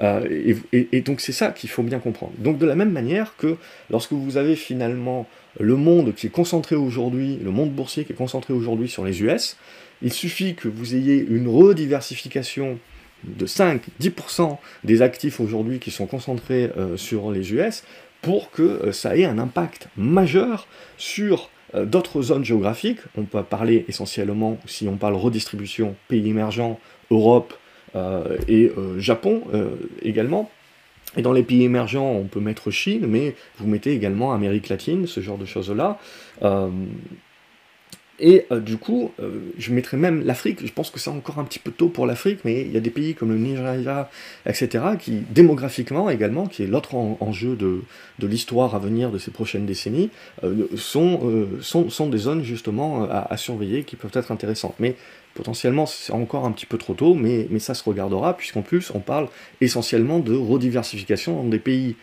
Euh, 0.00 0.62
et, 0.72 1.00
donc 1.02 1.20
c'est 1.20 1.32
ça 1.32 1.50
qu'il 1.50 1.68
faut 1.68 1.82
bien 1.82 1.98
comprendre. 1.98 2.32
Donc 2.38 2.58
de 2.58 2.66
la 2.66 2.74
même 2.74 2.90
manière 2.90 3.36
que 3.36 3.56
lorsque 3.90 4.12
vous 4.12 4.36
avez 4.36 4.56
finalement 4.56 5.26
le 5.60 5.76
monde 5.76 6.14
qui 6.14 6.28
est 6.28 6.30
concentré 6.30 6.76
aujourd'hui, 6.76 7.38
le 7.42 7.50
monde 7.50 7.70
boursier 7.72 8.04
qui 8.04 8.12
est 8.12 8.16
concentré 8.16 8.54
aujourd'hui 8.54 8.88
sur 8.88 9.04
les 9.04 9.22
US, 9.22 9.56
il 10.00 10.12
suffit 10.12 10.54
que 10.54 10.68
vous 10.68 10.94
ayez 10.94 11.24
une 11.28 11.46
rediversification 11.46 12.78
de 13.24 13.46
5-10% 13.46 14.58
des 14.82 15.02
actifs 15.02 15.40
aujourd'hui 15.40 15.78
qui 15.78 15.90
sont 15.90 16.06
concentrés 16.06 16.70
euh, 16.76 16.96
sur 16.96 17.30
les 17.30 17.52
US 17.52 17.84
pour 18.20 18.50
que 18.50 18.62
euh, 18.62 18.92
ça 18.92 19.16
ait 19.16 19.24
un 19.24 19.38
impact 19.38 19.88
majeur 19.96 20.66
sur 20.96 21.50
d'autres 21.74 22.22
zones 22.22 22.44
géographiques, 22.44 23.00
on 23.16 23.24
peut 23.24 23.42
parler 23.42 23.84
essentiellement, 23.88 24.58
si 24.66 24.88
on 24.88 24.96
parle 24.96 25.14
redistribution, 25.14 25.96
pays 26.08 26.28
émergents, 26.28 26.78
Europe 27.10 27.54
euh, 27.94 28.36
et 28.48 28.72
euh, 28.76 28.98
Japon 28.98 29.42
également. 30.02 30.50
Et 31.16 31.22
dans 31.22 31.32
les 31.32 31.42
pays 31.42 31.62
émergents, 31.62 32.10
on 32.10 32.24
peut 32.24 32.40
mettre 32.40 32.70
Chine, 32.70 33.06
mais 33.06 33.34
vous 33.58 33.66
mettez 33.66 33.92
également 33.92 34.32
Amérique 34.32 34.70
latine, 34.70 35.06
ce 35.06 35.20
genre 35.20 35.36
de 35.36 35.44
choses-là. 35.44 35.98
Et 38.20 38.46
euh, 38.52 38.60
du 38.60 38.76
coup, 38.76 39.10
euh, 39.20 39.38
je 39.58 39.72
mettrais 39.72 39.96
même 39.96 40.24
l'Afrique, 40.24 40.64
je 40.64 40.72
pense 40.72 40.90
que 40.90 41.00
c'est 41.00 41.10
encore 41.10 41.38
un 41.38 41.44
petit 41.44 41.58
peu 41.58 41.70
tôt 41.70 41.88
pour 41.88 42.06
l'Afrique, 42.06 42.40
mais 42.44 42.60
il 42.62 42.70
y 42.70 42.76
a 42.76 42.80
des 42.80 42.90
pays 42.90 43.14
comme 43.14 43.30
le 43.30 43.38
Nigeria, 43.38 44.10
etc., 44.46 44.84
qui 44.98 45.22
démographiquement 45.30 46.10
également, 46.10 46.46
qui 46.46 46.62
est 46.62 46.66
l'autre 46.66 46.94
enjeu 46.94 47.56
de, 47.56 47.80
de 48.18 48.26
l'histoire 48.26 48.74
à 48.74 48.78
venir 48.78 49.10
de 49.10 49.18
ces 49.18 49.30
prochaines 49.30 49.66
décennies, 49.66 50.10
euh, 50.44 50.68
sont, 50.76 51.48
sont, 51.60 51.88
sont, 51.88 52.08
des 52.08 52.18
zones 52.18 52.44
justement 52.44 53.08
à, 53.10 53.36
surveiller 53.36 53.82
qui 53.82 53.96
peuvent 53.96 54.12
être 54.14 54.30
intéressantes. 54.30 54.74
Mais 54.78 54.94
potentiellement 55.34 55.86
c'est 55.86 56.12
encore 56.12 56.44
un 56.44 56.52
petit 56.52 56.66
peu 56.66 56.76
trop 56.76 56.94
tôt, 56.94 57.14
mais, 57.14 57.46
mais 57.50 57.58
ça 57.58 57.74
se 57.74 57.82
regardera, 57.82 58.36
puisqu'en 58.36 58.62
plus 58.62 58.92
on 58.94 59.00
parle 59.00 59.28
essentiellement 59.60 60.18
de 60.18 60.34
rediversification 60.34 61.42
dans 61.42 61.48
des 61.48 61.58
pays 61.58 61.96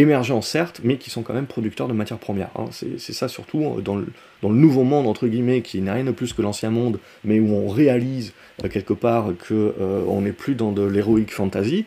émergents 0.00 0.42
certes, 0.42 0.80
mais 0.84 0.96
qui 0.96 1.10
sont 1.10 1.22
quand 1.22 1.34
même 1.34 1.46
producteurs 1.46 1.88
de 1.88 1.92
matières 1.92 2.18
premières. 2.18 2.50
Hein. 2.56 2.66
C'est 2.70 3.12
ça 3.12 3.28
surtout 3.28 3.62
euh, 3.64 3.80
dans 3.80 3.96
le, 3.96 4.06
nouveau 4.42 4.84
monde, 4.84 5.06
entre 5.06 5.26
guillemets, 5.26 5.62
qui 5.62 5.80
n'est 5.80 5.92
rien 5.92 6.04
de 6.04 6.10
plus 6.10 6.32
que 6.32 6.42
l'ancien 6.42 6.70
monde, 6.70 6.98
mais 7.24 7.40
où 7.40 7.52
on 7.54 7.68
réalise 7.68 8.32
euh, 8.64 8.68
quelque 8.68 8.92
part 8.92 9.26
qu'on 9.26 9.54
euh, 9.80 10.20
n'est 10.20 10.32
plus 10.32 10.54
dans 10.54 10.72
de 10.72 10.82
l'héroïque 10.82 11.32
fantasy, 11.32 11.84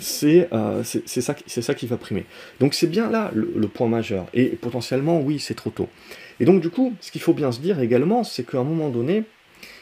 c'est 0.00 0.48
ça, 0.50 1.74
qui 1.74 1.86
va 1.86 1.96
primer. 1.96 2.24
Donc 2.60 2.74
c'est 2.74 2.86
bien 2.86 3.10
là 3.10 3.30
le, 3.34 3.68
point 3.68 3.88
majeur, 3.88 4.26
et 4.34 4.46
potentiellement, 4.46 5.20
oui, 5.20 5.38
c'est 5.38 5.54
trop 5.54 5.70
tôt. 5.70 5.88
Et 6.40 6.44
donc 6.44 6.60
du 6.60 6.70
coup, 6.70 6.94
ce 7.00 7.10
qu'il 7.10 7.20
faut 7.20 7.34
bien 7.34 7.52
se 7.52 7.60
dire 7.60 7.80
également, 7.80 8.24
c'est 8.24 8.44
qu'à 8.44 8.58
un 8.58 8.64
moment 8.64 8.90
donné, 8.90 9.24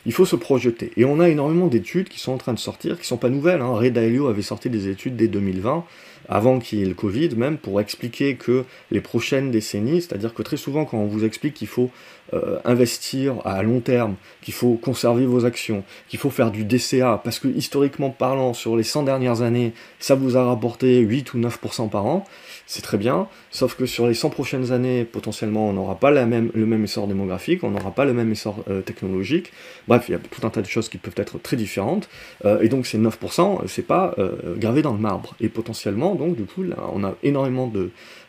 il 0.07 0.13
faut 0.13 0.25
se 0.25 0.37
projeter. 0.37 0.93
Et 0.97 1.05
on 1.05 1.21
a 1.21 1.29
énormément 1.29 1.67
d'études 1.67 2.09
qui 2.09 2.21
sont 2.21 2.33
en 2.33 2.39
train 2.39 2.55
de 2.55 2.59
sortir, 2.59 2.99
qui 2.99 3.07
sont 3.07 3.17
pas 3.17 3.29
nouvelles. 3.29 3.61
Hein. 3.61 3.75
Ray 3.75 3.91
Dalio 3.91 4.29
avait 4.29 4.43
sorti 4.43 4.71
des 4.71 4.89
études 4.89 5.17
dès 5.17 5.27
2020, 5.27 5.85
avant 6.29 6.59
qu'il 6.59 6.79
y 6.79 6.83
ait 6.83 6.87
le 6.87 6.95
Covid 6.95 7.31
même, 7.37 7.59
pour 7.59 7.81
expliquer 7.81 8.37
que 8.37 8.65
les 8.91 9.01
prochaines 9.01 9.51
décennies, 9.51 10.03
c'est-à-dire 10.03 10.35
que 10.35 10.43
très 10.43 10.57
souvent 10.57 10.85
quand 10.85 10.99
on 10.99 11.07
vous 11.07 11.25
explique 11.25 11.55
qu'il 11.55 11.69
faut 11.69 11.91
euh, 12.35 12.59
investir 12.65 13.37
à 13.45 13.63
long 13.63 13.79
terme, 13.79 14.17
qu'il 14.43 14.53
faut 14.53 14.75
conserver 14.75 15.27
vos 15.27 15.45
actions, 15.45 15.85
qu'il 16.09 16.19
faut 16.19 16.31
faire 16.31 16.51
du 16.51 16.65
DCA, 16.65 17.21
parce 17.23 17.39
que 17.39 17.47
historiquement 17.47 18.11
parlant, 18.11 18.53
sur 18.53 18.77
les 18.77 18.83
100 18.83 19.05
dernières 19.05 19.43
années, 19.43 19.73
ça 20.01 20.17
vous 20.17 20.37
a 20.37 20.45
rapporté 20.45 20.99
8 20.99 21.35
ou 21.35 21.39
9% 21.39 21.89
par 21.89 22.05
an, 22.05 22.25
c'est 22.67 22.83
très 22.83 22.99
bien, 22.99 23.29
sauf 23.53 23.77
que 23.77 23.87
sur 23.87 24.09
les 24.09 24.15
100 24.15 24.31
prochaines 24.31 24.73
années, 24.73 25.05
potentiellement, 25.05 25.69
on 25.69 25.73
n'aura 25.75 26.01
pas 26.01 26.11
le 26.11 26.27
même 26.27 26.85
essor 26.85 27.07
démographique, 27.07 27.63
on 27.63 27.71
n'aura 27.71 27.93
pas 27.93 28.05
le 28.05 28.13
même 28.13 28.33
essor 28.33 28.65
euh, 28.69 28.81
technologique, 28.81 29.53
bref, 29.87 30.07
il 30.09 30.13
y 30.13 30.15
a 30.17 30.19
tout 30.19 30.45
un 30.45 30.51
tas 30.51 30.63
de 30.63 30.67
choses 30.67 30.89
qui 30.89 30.99
peuvent 30.99 31.15
être 31.19 31.39
très 31.39 31.57
différentes, 31.57 32.09
euh, 32.45 32.61
et 32.61 32.69
donc 32.69 32.89
ces 32.89 32.99
9%, 32.99 33.69
c'est 33.69 33.87
pas 33.87 34.17
gravé 34.57 34.83
dans 34.83 34.95
le 34.95 34.99
marbre, 34.99 35.37
et 35.41 35.49
potentiellement, 35.49 36.16
donc 36.17 36.37
du 36.37 36.45
coup, 36.45 36.65
on 36.93 37.05
a 37.05 37.15
énormément 37.23 37.71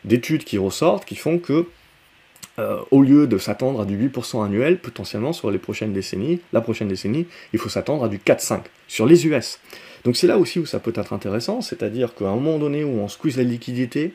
d'études 0.04 0.44
qui 0.44 0.58
ressortent, 0.58 1.04
qui 1.04 1.16
font 1.16 1.38
que 1.38 1.66
euh, 2.58 2.80
au 2.90 3.02
lieu 3.02 3.28
de 3.28 3.38
s'attendre 3.38 3.82
à 3.82 3.84
du 3.84 3.96
8% 3.96 4.44
annuel, 4.44 4.78
potentiellement 4.78 5.32
sur 5.32 5.50
les 5.50 5.58
prochaines 5.58 5.92
décennies, 5.92 6.40
la 6.52 6.60
prochaine 6.60 6.88
décennie, 6.88 7.26
il 7.52 7.58
faut 7.58 7.68
s'attendre 7.68 8.04
à 8.04 8.08
du 8.08 8.18
4-5 8.18 8.62
sur 8.88 9.06
les 9.06 9.26
US. 9.26 9.60
Donc 10.04 10.16
c'est 10.16 10.26
là 10.26 10.38
aussi 10.38 10.58
où 10.58 10.66
ça 10.66 10.80
peut 10.80 10.92
être 10.96 11.12
intéressant, 11.12 11.60
c'est-à-dire 11.60 12.14
qu'à 12.14 12.26
un 12.26 12.34
moment 12.34 12.58
donné 12.58 12.82
où 12.82 12.98
on 12.98 13.06
squeeze 13.06 13.36
la 13.36 13.44
liquidité, 13.44 14.12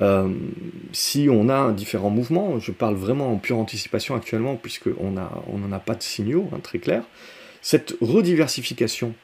euh, 0.00 0.28
si 0.92 1.28
on 1.30 1.48
a 1.48 1.70
différents 1.70 2.10
mouvements, 2.10 2.58
je 2.58 2.72
parle 2.72 2.96
vraiment 2.96 3.32
en 3.32 3.36
pure 3.36 3.58
anticipation 3.58 4.16
actuellement, 4.16 4.56
puisqu'on 4.56 5.12
n'en 5.12 5.72
a 5.72 5.78
pas 5.78 5.94
de 5.94 6.02
signaux 6.02 6.48
hein, 6.52 6.58
très 6.60 6.80
clairs, 6.80 7.04
cette 7.62 7.96
rediversification 8.00 9.14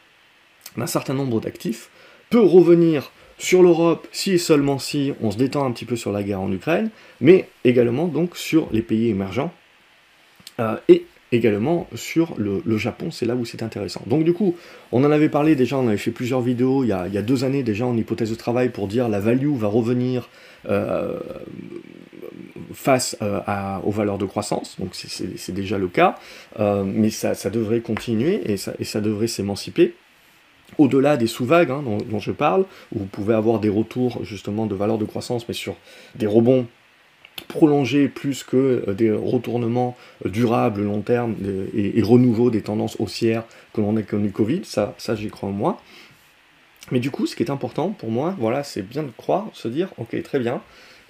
d'un 0.76 0.86
certain 0.86 1.14
nombre 1.14 1.40
d'actifs 1.40 1.90
peut 2.30 2.40
revenir 2.40 3.10
sur 3.40 3.62
l'Europe, 3.62 4.06
si 4.12 4.32
et 4.32 4.38
seulement 4.38 4.78
si 4.78 5.14
on 5.22 5.30
se 5.30 5.38
détend 5.38 5.64
un 5.64 5.72
petit 5.72 5.86
peu 5.86 5.96
sur 5.96 6.12
la 6.12 6.22
guerre 6.22 6.42
en 6.42 6.52
Ukraine, 6.52 6.90
mais 7.22 7.48
également 7.64 8.06
donc 8.06 8.36
sur 8.36 8.68
les 8.70 8.82
pays 8.82 9.08
émergents, 9.08 9.50
euh, 10.60 10.76
et 10.88 11.06
également 11.32 11.88
sur 11.94 12.34
le, 12.36 12.62
Japon, 12.76 13.10
c'est 13.10 13.24
là 13.24 13.34
où 13.34 13.46
c'est 13.46 13.62
intéressant. 13.62 14.02
Donc 14.06 14.24
du 14.24 14.34
coup, 14.34 14.56
on 14.92 15.02
en 15.04 15.10
avait 15.10 15.30
parlé 15.30 15.56
déjà, 15.56 15.78
on 15.78 15.88
avait 15.88 15.96
fait 15.96 16.10
plusieurs 16.10 16.42
vidéos 16.42 16.84
il 16.84 16.88
y 16.88 16.92
a, 16.92 17.22
deux 17.22 17.44
années 17.44 17.62
déjà 17.62 17.86
en 17.86 17.96
hypothèse 17.96 18.30
de 18.30 18.34
travail 18.34 18.68
pour 18.68 18.88
dire 18.88 19.08
la 19.08 19.20
value 19.20 19.54
va 19.54 19.68
revenir 19.68 20.28
euh, 20.68 21.18
face 22.74 23.16
euh, 23.22 23.40
aux 23.84 23.90
valeurs 23.90 24.18
de 24.18 24.26
croissance, 24.26 24.76
donc 24.78 24.90
c'est 24.94 25.54
déjà 25.54 25.78
le 25.78 25.88
cas, 25.88 26.18
mais 26.58 27.08
ça, 27.08 27.34
devrait 27.48 27.80
continuer 27.80 28.42
et 28.52 28.58
ça 28.58 29.00
devrait 29.00 29.28
s'émanciper 29.28 29.94
au-delà 30.78 31.16
des 31.16 31.26
sous-vagues 31.26 31.70
hein, 31.70 31.82
dont, 31.84 32.18
je 32.18 32.32
parle, 32.32 32.64
où 32.94 33.00
vous 33.00 33.06
pouvez 33.06 33.34
avoir 33.34 33.60
des 33.60 33.68
retours 33.68 34.24
justement 34.24 34.66
de 34.66 34.74
valeur 34.74 34.98
de 34.98 35.04
croissance, 35.04 35.46
mais 35.48 35.54
sur 35.54 35.76
des 36.14 36.26
rebonds 36.26 36.66
prolongés 37.48 38.08
plus 38.08 38.44
que 38.44 38.84
euh, 38.86 38.92
des 38.92 39.10
retournements 39.10 39.96
euh, 40.26 40.28
durables, 40.28 40.82
long 40.82 41.00
terme, 41.00 41.36
et, 41.74 42.02
renouveau 42.02 42.50
des 42.50 42.62
tendances 42.62 42.96
haussières 43.00 43.44
que 43.72 43.80
l'on 43.80 43.96
a 43.96 44.02
connu 44.02 44.30
Covid, 44.30 44.62
ça, 44.64 44.94
ça 44.98 45.14
j'y 45.14 45.28
crois 45.28 45.50
moi. 45.50 45.80
Mais 46.90 46.98
du 46.98 47.10
coup, 47.10 47.26
ce 47.26 47.36
qui 47.36 47.42
est 47.42 47.50
important 47.50 47.90
pour 47.90 48.10
moi, 48.10 48.34
voilà, 48.38 48.64
c'est 48.64 48.82
bien 48.82 49.02
de 49.02 49.12
croire, 49.16 49.46
se 49.52 49.68
dire, 49.68 49.88
ok, 49.98 50.20
très 50.22 50.38
bien, 50.38 50.60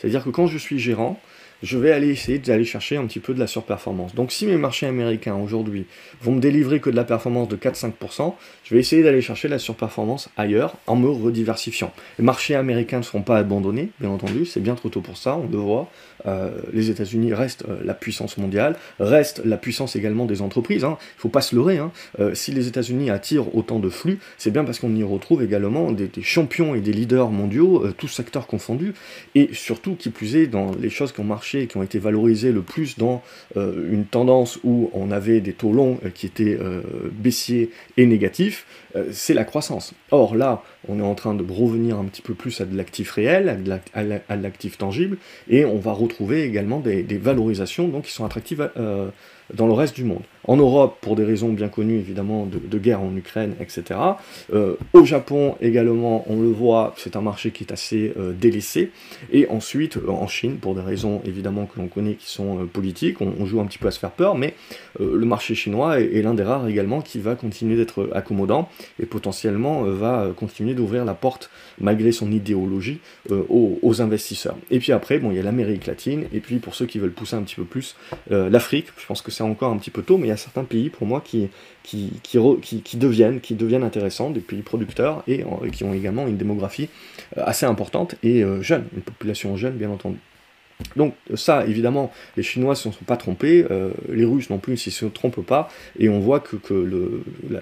c'est-à-dire 0.00 0.24
que 0.24 0.30
quand 0.30 0.46
je 0.46 0.58
suis 0.58 0.78
gérant, 0.78 1.20
je 1.62 1.78
vais 1.78 1.92
aller 1.92 2.08
essayer 2.08 2.38
d'aller 2.38 2.64
chercher 2.64 2.96
un 2.96 3.06
petit 3.06 3.20
peu 3.20 3.34
de 3.34 3.38
la 3.38 3.46
surperformance. 3.46 4.14
Donc 4.14 4.32
si 4.32 4.46
mes 4.46 4.56
marchés 4.56 4.86
américains 4.86 5.34
aujourd'hui 5.34 5.86
vont 6.22 6.32
me 6.32 6.40
délivrer 6.40 6.80
que 6.80 6.90
de 6.90 6.96
la 6.96 7.04
performance 7.04 7.48
de 7.48 7.56
4-5%, 7.56 8.34
je 8.64 8.74
vais 8.74 8.80
essayer 8.80 9.02
d'aller 9.02 9.20
chercher 9.20 9.48
la 9.48 9.58
surperformance 9.58 10.30
ailleurs 10.36 10.76
en 10.86 10.96
me 10.96 11.08
rediversifiant. 11.08 11.92
Les 12.18 12.24
marchés 12.24 12.54
américains 12.54 12.98
ne 12.98 13.02
seront 13.02 13.22
pas 13.22 13.36
abandonnés, 13.36 13.90
bien 14.00 14.10
entendu, 14.10 14.46
c'est 14.46 14.60
bien 14.60 14.74
trop 14.74 14.88
tôt 14.88 15.00
pour 15.00 15.16
ça, 15.16 15.36
on 15.36 15.48
le 15.50 15.58
voit. 15.58 15.90
Euh, 16.26 16.50
les 16.72 16.90
États-Unis 16.90 17.32
restent 17.32 17.64
euh, 17.68 17.80
la 17.84 17.94
puissance 17.94 18.36
mondiale, 18.36 18.76
restent 18.98 19.42
la 19.44 19.56
puissance 19.56 19.96
également 19.96 20.26
des 20.26 20.42
entreprises. 20.42 20.84
Hein. 20.84 20.98
Il 21.00 21.18
ne 21.18 21.20
faut 21.20 21.28
pas 21.28 21.40
se 21.40 21.54
leurrer. 21.54 21.78
Hein. 21.78 21.92
Euh, 22.18 22.34
si 22.34 22.52
les 22.52 22.68
États-Unis 22.68 23.10
attirent 23.10 23.54
autant 23.54 23.78
de 23.78 23.88
flux, 23.88 24.18
c'est 24.36 24.50
bien 24.50 24.64
parce 24.64 24.78
qu'on 24.78 24.94
y 24.94 25.02
retrouve 25.02 25.42
également 25.42 25.92
des, 25.92 26.10
champions 26.22 26.74
et 26.74 26.80
des 26.80 26.92
leaders 26.92 27.30
mondiaux, 27.30 27.86
tous 27.96 28.08
secteurs 28.08 28.46
confondus, 28.46 28.94
et 29.34 29.50
surtout, 29.52 29.89
qui 29.96 30.10
plus 30.10 30.36
est, 30.36 30.46
dans 30.46 30.72
les 30.74 30.90
choses 30.90 31.12
qui 31.12 31.20
ont 31.20 31.24
marché, 31.24 31.66
qui 31.66 31.76
ont 31.76 31.82
été 31.82 31.98
valorisées 31.98 32.52
le 32.52 32.62
plus 32.62 32.98
dans 32.98 33.22
une 33.56 34.04
tendance 34.04 34.58
où 34.64 34.90
on 34.92 35.10
avait 35.10 35.40
des 35.40 35.52
taux 35.52 35.72
longs 35.72 35.98
qui 36.14 36.26
étaient 36.26 36.58
baissiers 37.12 37.70
et 37.96 38.06
négatifs, 38.06 38.66
c'est 39.12 39.34
la 39.34 39.44
croissance. 39.44 39.94
Or 40.10 40.34
là, 40.34 40.62
on 40.90 40.98
est 40.98 41.02
en 41.02 41.14
train 41.14 41.34
de 41.34 41.44
revenir 41.48 41.98
un 41.98 42.04
petit 42.04 42.22
peu 42.22 42.34
plus 42.34 42.60
à 42.60 42.64
de 42.64 42.76
l'actif 42.76 43.12
réel, 43.12 43.48
à 43.94 44.36
de 44.36 44.42
l'actif 44.42 44.78
tangible, 44.78 45.18
et 45.48 45.64
on 45.64 45.78
va 45.78 45.92
retrouver 45.92 46.42
également 46.44 46.80
des, 46.80 47.02
valorisations 47.18 47.88
donc, 47.88 48.04
qui 48.04 48.12
sont 48.12 48.24
attractives 48.24 48.70
euh, 48.76 49.08
dans 49.54 49.66
le 49.66 49.72
reste 49.72 49.96
du 49.96 50.04
monde. 50.04 50.22
En 50.44 50.56
Europe, 50.56 50.98
pour 51.00 51.16
des 51.16 51.24
raisons 51.24 51.52
bien 51.52 51.68
connues 51.68 51.98
évidemment 51.98 52.46
de, 52.46 52.78
guerre 52.78 53.02
en 53.02 53.14
Ukraine, 53.14 53.54
etc. 53.60 53.98
Euh, 54.52 54.76
au 54.92 55.04
Japon 55.04 55.56
également, 55.60 56.24
on 56.28 56.40
le 56.40 56.48
voit, 56.48 56.94
c'est 56.96 57.16
un 57.16 57.20
marché 57.20 57.50
qui 57.50 57.64
est 57.64 57.72
assez 57.72 58.14
euh, 58.16 58.32
délaissé. 58.32 58.90
Et 59.32 59.48
ensuite, 59.48 59.98
en 60.08 60.26
Chine, 60.28 60.56
pour 60.56 60.74
des 60.74 60.80
raisons 60.80 61.20
évidemment 61.24 61.66
que 61.66 61.78
l'on 61.78 61.88
connaît 61.88 62.14
qui 62.14 62.30
sont 62.30 62.66
politiques, 62.72 63.20
on, 63.20 63.44
joue 63.44 63.60
un 63.60 63.66
petit 63.66 63.78
peu 63.78 63.88
à 63.88 63.90
se 63.90 63.98
faire 63.98 64.12
peur, 64.12 64.36
mais 64.36 64.54
le 64.98 65.24
marché 65.26 65.54
chinois 65.54 66.00
est, 66.00 66.22
l'un 66.22 66.34
des 66.34 66.42
rares 66.42 66.68
également 66.68 67.00
qui 67.00 67.18
va 67.18 67.34
continuer 67.34 67.76
d'être 67.76 68.08
accommodant 68.14 68.68
et 69.00 69.06
potentiellement 69.06 69.82
va 69.82 70.30
continuer 70.36 70.74
d'ouvrir 70.80 71.04
la 71.04 71.14
porte, 71.14 71.50
malgré 71.80 72.12
son 72.12 72.32
idéologie, 72.32 73.00
aux, 73.30 73.78
aux, 73.82 74.02
investisseurs. 74.02 74.56
Et 74.70 74.78
puis 74.78 74.92
après, 74.92 75.18
bon, 75.18 75.30
il 75.30 75.36
y 75.36 75.40
a 75.40 75.42
l'Amérique 75.42 75.86
latine, 75.86 76.24
et 76.32 76.40
puis 76.40 76.58
pour 76.58 76.74
ceux 76.74 76.86
qui 76.86 76.98
veulent 76.98 77.12
pousser 77.12 77.36
un 77.36 77.42
petit 77.42 77.56
peu 77.56 77.64
plus, 77.64 77.96
l'Afrique, 78.30 78.86
je 78.96 79.06
pense 79.06 79.22
que 79.22 79.30
c'est 79.30 79.42
encore 79.42 79.72
un 79.72 79.78
petit 79.78 79.90
peu 79.90 80.02
tôt, 80.02 80.18
mais 80.18 80.26
il 80.26 80.30
y 80.30 80.32
a 80.32 80.36
certains 80.36 80.64
pays 80.64 80.90
pour 80.90 81.06
moi 81.06 81.22
qui, 81.24 81.48
qui, 81.82 82.12
qui, 82.22 82.96
deviennent, 82.96 83.40
qui 83.40 83.54
deviennent 83.54 83.82
intéressants, 83.82 84.30
des 84.30 84.40
pays 84.40 84.62
producteurs 84.62 85.22
et, 85.26 85.44
qui 85.72 85.84
ont 85.84 85.94
également 85.94 86.26
une 86.26 86.36
démographie 86.36 86.88
euh, 87.36 87.42
assez 87.44 87.66
importante 87.66 88.14
et 88.22 88.42
euh, 88.42 88.62
jeune, 88.62 88.84
une 88.94 89.02
population 89.02 89.56
jeune 89.56 89.74
bien 89.74 89.90
entendu. 89.90 90.18
Donc 90.96 91.14
ça, 91.34 91.66
évidemment, 91.66 92.10
les 92.38 92.42
Chinois 92.42 92.70
ne 92.70 92.76
se 92.76 92.90
sont 92.90 93.04
pas 93.06 93.18
trompés, 93.18 93.66
euh, 93.70 93.90
les 94.08 94.24
Russes 94.24 94.48
non 94.48 94.58
plus 94.58 94.72
ne 94.72 94.90
se 94.90 95.04
trompent 95.06 95.44
pas, 95.44 95.68
et 95.98 96.08
on 96.08 96.20
voit 96.20 96.40
que 96.40 96.56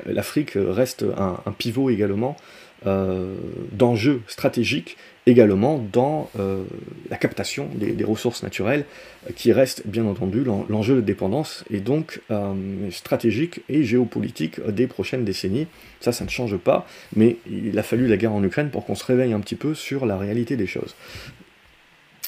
l'Afrique 0.07 0.53
reste 0.55 1.05
un, 1.17 1.53
pivot 1.53 1.91
également 1.91 2.37
d'enjeux 2.85 4.23
stratégiques 4.27 4.97
également 5.29 5.79
dans 5.93 6.31
euh, 6.39 6.65
la 7.11 7.17
captation 7.17 7.69
des, 7.75 8.05
ressources 8.05 8.43
naturelles, 8.43 8.85
euh, 9.27 9.33
qui 9.37 9.53
reste 9.53 9.87
bien 9.87 10.07
entendu 10.07 10.43
l'enjeu 10.69 10.97
de 10.97 11.01
dépendance 11.01 11.65
et 11.71 11.81
donc 11.81 12.21
euh, 12.31 12.55
stratégique 12.91 13.61
et 13.69 13.85
géopolitique 13.85 14.61
des 14.67 14.87
prochaines 14.87 15.25
décennies. 15.25 15.67
Ça, 16.01 16.13
ça 16.13 16.25
ne 16.25 16.31
change 16.31 16.57
pas, 16.57 16.87
mais 17.15 17.37
il 17.51 17.79
a 17.79 17.83
fallu 17.83 18.07
la 18.07 18.17
guerre 18.17 18.33
en 18.33 18.43
Ukraine 18.43 18.71
pour 18.71 18.87
qu'on 18.87 18.95
se 18.95 19.05
réveille 19.05 19.33
un 19.33 19.41
petit 19.41 19.57
peu 19.57 19.75
sur 19.75 20.07
la 20.07 20.17
réalité 20.17 20.57
des 20.57 20.67
choses. 20.67 20.95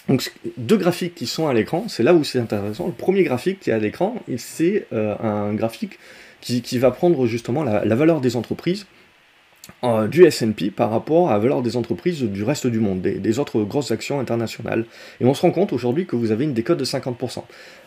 Donc 0.09 0.33
deux 0.57 0.76
graphiques 0.76 1.14
qui 1.14 1.26
sont 1.26 1.47
à 1.47 1.54
l'écran, 1.54 1.87
c'est 1.88 2.02
là 2.02 2.14
où 2.14 2.25
c'est 2.25 2.40
intéressant. 2.40 2.87
Le 2.87 2.92
premier 2.92 3.23
graphique 3.23 3.61
qui 3.61 3.71
est 3.71 3.73
à 3.73 3.78
l'écran, 3.78 4.16
c'est 4.38 4.87
un 4.92 5.54
graphique 5.54 5.99
qui, 6.40 6.78
va 6.78 6.90
prendre 6.90 7.26
justement 7.26 7.62
la 7.62 7.95
valeur 7.95 8.21
des 8.21 8.35
entreprises 8.35 8.87
euh, 9.85 10.07
du 10.07 10.25
S&P 10.25 10.71
par 10.71 10.91
rapport 10.91 11.31
à 11.31 11.33
la 11.35 11.39
valeur 11.39 11.62
des 11.62 11.77
entreprises 11.77 12.23
du 12.23 12.43
reste 12.43 12.67
du 12.67 12.81
monde, 12.81 13.00
des, 13.00 13.39
autres 13.39 13.62
grosses 13.62 13.91
actions 13.91 14.21
internationales. 14.21 14.85
Et 15.21 15.25
on 15.25 15.35
se 15.35 15.43
rend 15.43 15.50
compte 15.50 15.73
aujourd'hui 15.73 16.07
que 16.07 16.17
vous 16.17 16.31
avez 16.31 16.45
une 16.45 16.55
décote 16.55 16.79
de 16.79 16.85
50%. 16.85 17.43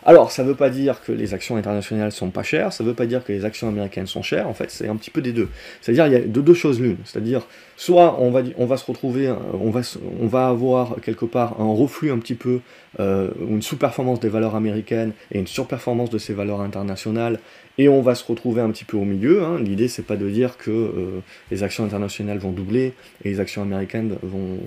Alors, 0.05 0.31
ça 0.31 0.43
ne 0.43 0.49
veut 0.49 0.55
pas 0.55 0.69
dire 0.69 1.01
que 1.01 1.11
les 1.11 1.33
actions 1.33 1.55
internationales 1.55 2.11
sont 2.11 2.29
pas 2.29 2.43
chères, 2.43 2.73
ça 2.73 2.83
ne 2.83 2.89
veut 2.89 2.95
pas 2.95 3.05
dire 3.05 3.23
que 3.23 3.31
les 3.31 3.45
actions 3.45 3.69
américaines 3.69 4.07
sont 4.07 4.21
chères, 4.21 4.49
en 4.49 4.53
fait, 4.53 4.69
c'est 4.69 4.87
un 4.87 4.95
petit 4.95 5.11
peu 5.11 5.21
des 5.21 5.31
deux. 5.31 5.47
C'est-à-dire, 5.81 6.07
il 6.07 6.13
y 6.13 6.15
a 6.15 6.19
de 6.19 6.41
deux 6.41 6.53
choses 6.53 6.81
l'une. 6.81 6.97
C'est-à-dire, 7.05 7.47
soit 7.77 8.19
on 8.19 8.29
va, 8.31 8.41
on 8.57 8.65
va 8.65 8.77
se 8.77 8.85
retrouver, 8.85 9.33
on 9.53 9.69
va, 9.69 9.81
on 10.19 10.27
va 10.27 10.47
avoir 10.47 10.97
quelque 11.01 11.25
part 11.25 11.59
un 11.61 11.73
reflux 11.73 12.11
un 12.11 12.19
petit 12.19 12.35
peu, 12.35 12.59
euh, 12.99 13.29
une 13.49 13.61
sous-performance 13.61 14.19
des 14.19 14.29
valeurs 14.29 14.55
américaines 14.55 15.13
et 15.31 15.39
une 15.39 15.47
surperformance 15.47 16.09
de 16.09 16.17
ces 16.17 16.33
valeurs 16.33 16.61
internationales, 16.61 17.39
et 17.77 17.89
on 17.89 18.01
va 18.01 18.15
se 18.15 18.23
retrouver 18.25 18.61
un 18.61 18.69
petit 18.69 18.85
peu 18.85 18.97
au 18.97 19.05
milieu. 19.05 19.43
Hein. 19.43 19.59
L'idée, 19.59 19.87
c'est 19.87 20.03
pas 20.03 20.15
de 20.15 20.29
dire 20.29 20.57
que 20.57 20.71
euh, 20.71 21.19
les 21.51 21.63
actions 21.63 21.83
internationales 21.83 22.37
vont 22.37 22.51
doubler 22.51 22.93
et 23.23 23.29
les 23.29 23.39
actions 23.39 23.61
américaines 23.61 24.17
vont, 24.21 24.59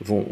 vont, 0.00 0.26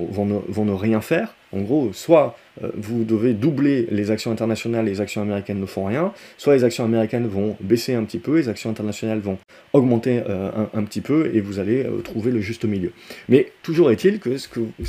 vont, 0.49 0.65
ne, 0.65 0.73
rien 0.73 1.01
faire. 1.01 1.35
En 1.53 1.61
gros, 1.61 1.93
soit 1.93 2.37
euh, 2.63 2.71
vous 2.75 3.05
devez 3.05 3.33
doubler 3.33 3.87
les 3.91 4.11
actions 4.11 4.31
internationales, 4.31 4.85
les 4.85 5.01
actions 5.01 5.23
américaines 5.23 5.61
ne 5.61 5.67
font 5.67 5.85
rien, 5.85 6.13
soit 6.39 6.55
les 6.55 6.65
actions 6.65 6.85
américaines 6.85 7.27
vont 7.27 7.57
baisser 7.61 7.95
un 7.95 8.05
petit 8.05 8.19
peu, 8.19 8.37
les 8.37 8.49
actions 8.49 8.71
internationales 8.71 9.19
vont 9.19 9.39
augmenter 9.73 10.23
euh, 10.29 10.51
un, 10.73 10.85
petit 10.85 11.01
peu, 11.01 11.31
et 11.35 11.41
vous 11.41 11.59
allez 11.59 11.87
trouver 12.05 12.31
le 12.31 12.41
juste 12.41 12.65
milieu. 12.65 12.93
Mais 13.29 13.53
toujours 13.63 13.91
est-il 13.91 14.21
que 14.21 14.37
ce 14.37 14.47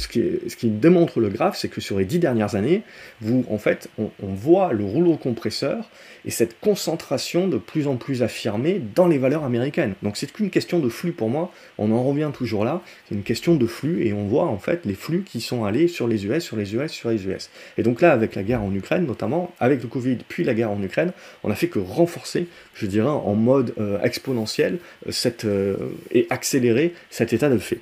qui 0.08 0.70
démontre 0.70 1.20
le 1.20 1.30
graphe, 1.30 1.58
c'est 1.58 1.70
que 1.70 1.82
sur 1.82 1.98
les 2.00 2.06
dix 2.06 2.20
dernières 2.20 2.56
années, 2.56 2.84
vous, 3.22 3.46
en 3.50 3.58
fait, 3.58 3.90
on, 3.98 4.10
on 4.22 4.34
voit 4.34 4.74
le 4.74 4.84
rouleau 4.84 5.18
compresseur 5.18 5.90
et 6.26 6.32
cette 6.32 6.60
concentration 6.60 7.48
de 7.48 7.58
plus 7.58 7.88
en 7.88 7.96
plus 7.96 8.24
affirmée 8.24 8.82
dans 8.96 9.08
les 9.08 9.18
valeurs 9.18 9.44
américaines. 9.44 9.96
Donc 10.04 10.18
c'est 10.18 10.32
qu'une 10.32 10.50
question 10.50 10.80
de 10.80 10.90
flux 10.90 11.12
pour 11.12 11.30
moi, 11.30 11.52
on 11.78 11.92
en 11.92 12.04
revient 12.04 12.32
toujours 12.34 12.64
là, 12.64 12.82
c'est 13.08 13.16
une 13.16 13.24
question 13.24 13.56
de 13.56 13.66
flux 13.66 14.06
et 14.06 14.14
on 14.14 14.26
voit 14.26 14.46
en 14.46 14.58
fait 14.58 14.86
les 14.86 14.94
flux 14.94 15.24
qui 15.24 15.42
sont 15.42 15.64
allés 15.64 15.88
sur 15.88 16.08
les 16.08 16.26
US, 16.26 16.51
sur 16.52 16.58
les 16.58 16.76
US, 16.76 16.92
sur 16.92 17.10
les 17.10 17.26
US. 17.26 17.50
Et 17.78 17.84
donc 17.84 18.02
là, 18.02 18.12
avec 18.12 18.36
la 18.36 18.44
guerre 18.44 18.62
en 18.62 18.74
Ukraine 18.74 19.06
notamment, 19.06 19.54
avec 19.60 19.82
le 19.82 19.88
Covid 19.88 20.18
puis 20.28 20.44
la 20.44 20.54
guerre 20.54 20.72
en 20.72 20.82
Ukraine, 20.84 21.12
on 21.44 21.50
n'a 21.50 21.56
fait 21.56 21.68
que 21.68 21.80
renforcer, 21.80 22.48
je 22.74 22.86
dirais, 22.86 23.08
en 23.08 23.36
mode 23.36 23.74
euh, 23.80 24.02
exponentiel 24.02 24.80
euh, 25.08 25.12
cette, 25.12 25.46
euh, 25.46 25.78
et 26.12 26.28
accélérer 26.30 26.94
cet 27.10 27.32
état 27.32 27.50
de 27.50 27.58
fait. 27.58 27.80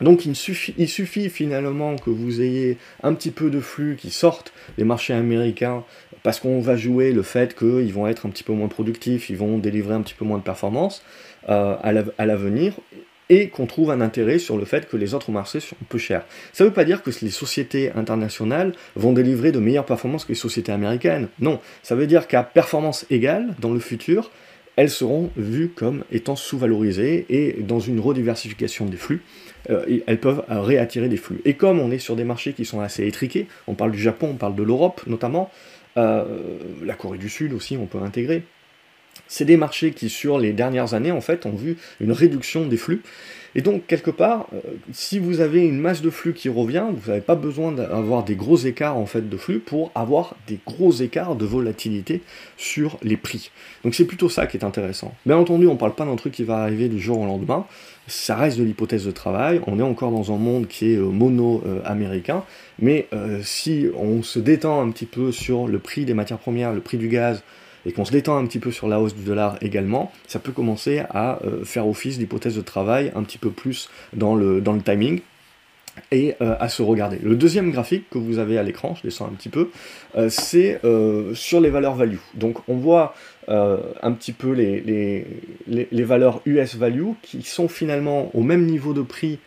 Donc 0.00 0.26
il 0.26 0.36
suffit, 0.36 0.74
il 0.78 0.88
suffit, 0.88 1.28
finalement 1.28 1.96
que 1.96 2.10
vous 2.10 2.40
ayez 2.40 2.78
un 3.02 3.14
petit 3.14 3.32
peu 3.32 3.50
de 3.50 3.58
flux 3.58 3.96
qui 3.96 4.10
sortent 4.10 4.52
des 4.76 4.84
marchés 4.84 5.12
américains 5.12 5.82
parce 6.22 6.38
qu'on 6.38 6.60
va 6.60 6.76
jouer 6.76 7.10
le 7.10 7.22
fait 7.22 7.56
qu'ils 7.58 7.92
vont 7.92 8.06
être 8.06 8.26
un 8.26 8.30
petit 8.30 8.44
peu 8.44 8.52
moins 8.52 8.68
productifs, 8.68 9.28
ils 9.28 9.36
vont 9.36 9.58
délivrer 9.58 9.94
un 9.94 10.02
petit 10.02 10.14
peu 10.14 10.24
moins 10.24 10.38
de 10.38 10.44
performance 10.44 11.02
à 11.48 12.26
l'avenir, 12.26 12.74
et 13.30 13.48
qu'on 13.48 13.66
trouve 13.66 13.90
un 13.90 14.00
intérêt 14.00 14.38
sur 14.38 14.56
le 14.56 14.64
fait 14.64 14.88
que 14.88 14.96
les 14.96 15.14
autres 15.14 15.30
marchés 15.30 15.60
sont 15.60 15.76
peu 15.88 15.98
chers. 15.98 16.24
Ça 16.52 16.64
ne 16.64 16.68
veut 16.68 16.74
pas 16.74 16.84
dire 16.84 17.02
que 17.02 17.10
les 17.22 17.30
sociétés 17.30 17.92
internationales 17.92 18.72
vont 18.96 19.12
délivrer 19.12 19.52
de 19.52 19.58
meilleures 19.58 19.84
performances 19.84 20.24
que 20.24 20.30
les 20.30 20.34
sociétés 20.34 20.72
américaines. 20.72 21.28
Non, 21.40 21.60
ça 21.82 21.94
veut 21.94 22.06
dire 22.06 22.26
qu'à 22.26 22.42
performance 22.42 23.06
égale, 23.10 23.54
dans 23.60 23.72
le 23.72 23.80
futur, 23.80 24.30
elles 24.76 24.90
seront 24.90 25.30
vues 25.36 25.70
comme 25.74 26.04
étant 26.12 26.36
sous-valorisées 26.36 27.26
et 27.28 27.62
dans 27.62 27.80
une 27.80 27.98
rediversification 27.98 28.86
des 28.86 28.96
flux, 28.96 29.22
euh, 29.70 29.98
elles 30.06 30.20
peuvent 30.20 30.44
réattirer 30.48 31.08
des 31.08 31.16
flux. 31.16 31.40
Et 31.44 31.54
comme 31.54 31.80
on 31.80 31.90
est 31.90 31.98
sur 31.98 32.14
des 32.14 32.22
marchés 32.22 32.52
qui 32.52 32.64
sont 32.64 32.80
assez 32.80 33.04
étriqués, 33.06 33.48
on 33.66 33.74
parle 33.74 33.90
du 33.90 33.98
Japon, 33.98 34.28
on 34.32 34.36
parle 34.36 34.54
de 34.54 34.62
l'Europe 34.62 35.02
notamment, 35.08 35.50
euh, 35.96 36.24
la 36.84 36.94
Corée 36.94 37.18
du 37.18 37.28
Sud 37.28 37.52
aussi, 37.54 37.76
on 37.76 37.86
peut 37.86 37.98
intégrer. 37.98 38.44
C'est 39.26 39.44
des 39.44 39.56
marchés 39.56 39.92
qui, 39.92 40.08
sur 40.08 40.38
les 40.38 40.52
dernières 40.52 40.94
années, 40.94 41.12
en 41.12 41.20
fait, 41.20 41.46
ont 41.46 41.54
vu 41.56 41.76
une 42.00 42.12
réduction 42.12 42.66
des 42.66 42.76
flux. 42.76 43.02
Et 43.54 43.62
donc, 43.62 43.86
quelque 43.86 44.10
part, 44.10 44.46
euh, 44.52 44.60
si 44.92 45.18
vous 45.18 45.40
avez 45.40 45.66
une 45.66 45.78
masse 45.78 46.02
de 46.02 46.10
flux 46.10 46.34
qui 46.34 46.48
revient, 46.48 46.84
vous 46.92 47.10
n'avez 47.10 47.22
pas 47.22 47.34
besoin 47.34 47.72
d'avoir 47.72 48.24
des 48.24 48.36
gros 48.36 48.56
écarts 48.56 48.96
en 48.96 49.06
fait 49.06 49.28
de 49.28 49.36
flux 49.36 49.58
pour 49.58 49.90
avoir 49.94 50.36
des 50.46 50.58
gros 50.66 50.92
écarts 50.92 51.34
de 51.34 51.44
volatilité 51.44 52.22
sur 52.56 52.98
les 53.02 53.16
prix. 53.16 53.50
Donc 53.84 53.94
c'est 53.94 54.04
plutôt 54.04 54.28
ça 54.28 54.46
qui 54.46 54.56
est 54.56 54.64
intéressant. 54.64 55.14
Bien 55.24 55.36
entendu, 55.38 55.66
on 55.66 55.74
ne 55.74 55.78
parle 55.78 55.94
pas 55.94 56.04
d'un 56.04 56.16
truc 56.16 56.34
qui 56.34 56.44
va 56.44 56.58
arriver 56.58 56.88
du 56.88 57.00
jour 57.00 57.20
au 57.20 57.26
lendemain. 57.26 57.66
Ça 58.06 58.36
reste 58.36 58.58
de 58.58 58.64
l'hypothèse 58.64 59.04
de 59.04 59.10
travail. 59.10 59.60
On 59.66 59.78
est 59.78 59.82
encore 59.82 60.12
dans 60.12 60.32
un 60.32 60.38
monde 60.38 60.66
qui 60.66 60.92
est 60.92 60.96
euh, 60.96 61.08
mono-américain. 61.08 62.44
Mais 62.78 63.08
euh, 63.12 63.40
si 63.42 63.88
on 63.96 64.22
se 64.22 64.38
détend 64.38 64.82
un 64.82 64.90
petit 64.90 65.06
peu 65.06 65.32
sur 65.32 65.66
le 65.66 65.78
prix 65.78 66.04
des 66.04 66.14
matières 66.14 66.38
premières, 66.38 66.72
le 66.72 66.80
prix 66.80 66.96
du 66.96 67.08
gaz, 67.08 67.42
et 67.88 67.92
qu'on 67.92 68.04
se 68.04 68.12
détend 68.12 68.36
un 68.36 68.46
petit 68.46 68.58
peu 68.58 68.70
sur 68.70 68.86
la 68.86 69.00
hausse 69.00 69.14
du 69.14 69.24
dollar 69.24 69.56
également, 69.62 70.12
ça 70.26 70.38
peut 70.38 70.52
commencer 70.52 71.02
à 71.10 71.42
euh, 71.44 71.64
faire 71.64 71.88
office 71.88 72.18
d'hypothèse 72.18 72.54
de 72.54 72.60
travail 72.60 73.10
un 73.16 73.22
petit 73.22 73.38
peu 73.38 73.50
plus 73.50 73.88
dans 74.12 74.34
le, 74.34 74.62
timing 74.84 75.20
et 76.12 76.34
euh, 76.42 76.54
à 76.60 76.68
se 76.68 76.82
regarder. 76.82 77.18
Le 77.22 77.34
deuxième 77.34 77.70
graphique 77.70 78.04
que 78.10 78.18
vous 78.18 78.38
avez 78.38 78.58
à 78.58 78.62
l'écran, 78.62 78.94
je 78.94 79.02
descends 79.02 79.24
un 79.24 79.34
petit 79.34 79.48
peu, 79.48 79.70
euh, 80.16 80.28
c'est 80.28 80.80
sur 81.34 81.60
les 81.60 81.70
valeurs 81.70 81.94
value. 81.94 82.18
Donc 82.34 82.58
on 82.68 82.76
voit 82.76 83.14
un 83.48 84.12
petit 84.12 84.32
peu 84.32 84.52
les, 84.52 85.24
valeurs 86.04 86.42
US 86.44 86.76
value 86.76 87.12
qui 87.22 87.40
sont 87.40 87.68
finalement 87.68 88.30
au 88.34 88.42
même 88.42 88.66
niveau 88.66 88.92
de 88.92 89.00
prix 89.00 89.38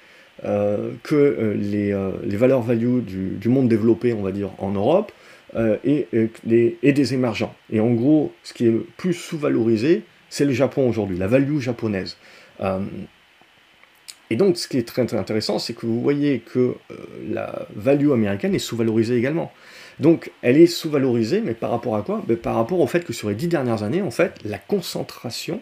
que 0.41 1.55
les, 1.60 2.36
valeurs 2.36 2.63
value 2.63 3.01
du, 3.01 3.50
monde 3.50 3.69
développé, 3.69 4.13
on 4.13 4.24
va 4.24 4.31
dire, 4.31 4.50
en 4.57 4.71
Europe, 4.71 5.12
euh, 5.55 5.77
et, 5.84 6.08
et, 6.13 6.93
des 6.93 7.13
émergents. 7.13 7.53
Et 7.72 7.79
en 7.79 7.91
gros, 7.91 8.31
ce 8.43 8.53
qui 8.53 8.65
est 8.67 8.72
le 8.72 8.86
plus 8.98 9.13
sous-valorisé, 9.13 10.03
c'est 10.29 10.46
le 10.46 10.53
Japon 10.53 10.88
aujourd'hui, 10.88 11.17
la 11.17 11.27
value 11.27 11.60
japonaise. 11.60 12.17
Euh, 12.62 12.79
et 14.29 14.38
donc, 14.38 14.58
ce 14.58 14.70
qui 14.70 14.77
est 14.77 14.88
très, 14.88 15.13
intéressant, 15.13 15.60
c'est 15.60 15.74
que 15.74 15.86
vous 15.86 16.01
voyez 16.01 16.39
que 16.39 16.60
euh, 16.60 16.96
la 17.29 17.67
value 17.75 18.12
américaine 18.12 18.55
est 18.55 18.60
sous-valorisée 18.60 19.17
également. 19.17 19.51
Donc, 20.00 20.31
elle 20.41 20.55
est 20.55 20.67
sous-valorisée, 20.67 21.41
mais 21.41 21.53
par 21.53 21.70
rapport 21.70 21.98
à 21.98 22.01
quoi? 22.01 22.24
Ben, 22.25 22.38
Par 22.38 22.55
rapport 22.55 22.79
au 22.79 22.88
fait 22.88 23.03
que 23.03 23.12
sur 23.12 23.27
les 23.27 23.36
dix 23.36 23.50
dernières 23.50 23.84
années, 23.84 24.01
en 24.01 24.10
fait, 24.10 24.36
la 24.46 24.58
concentration 24.58 25.62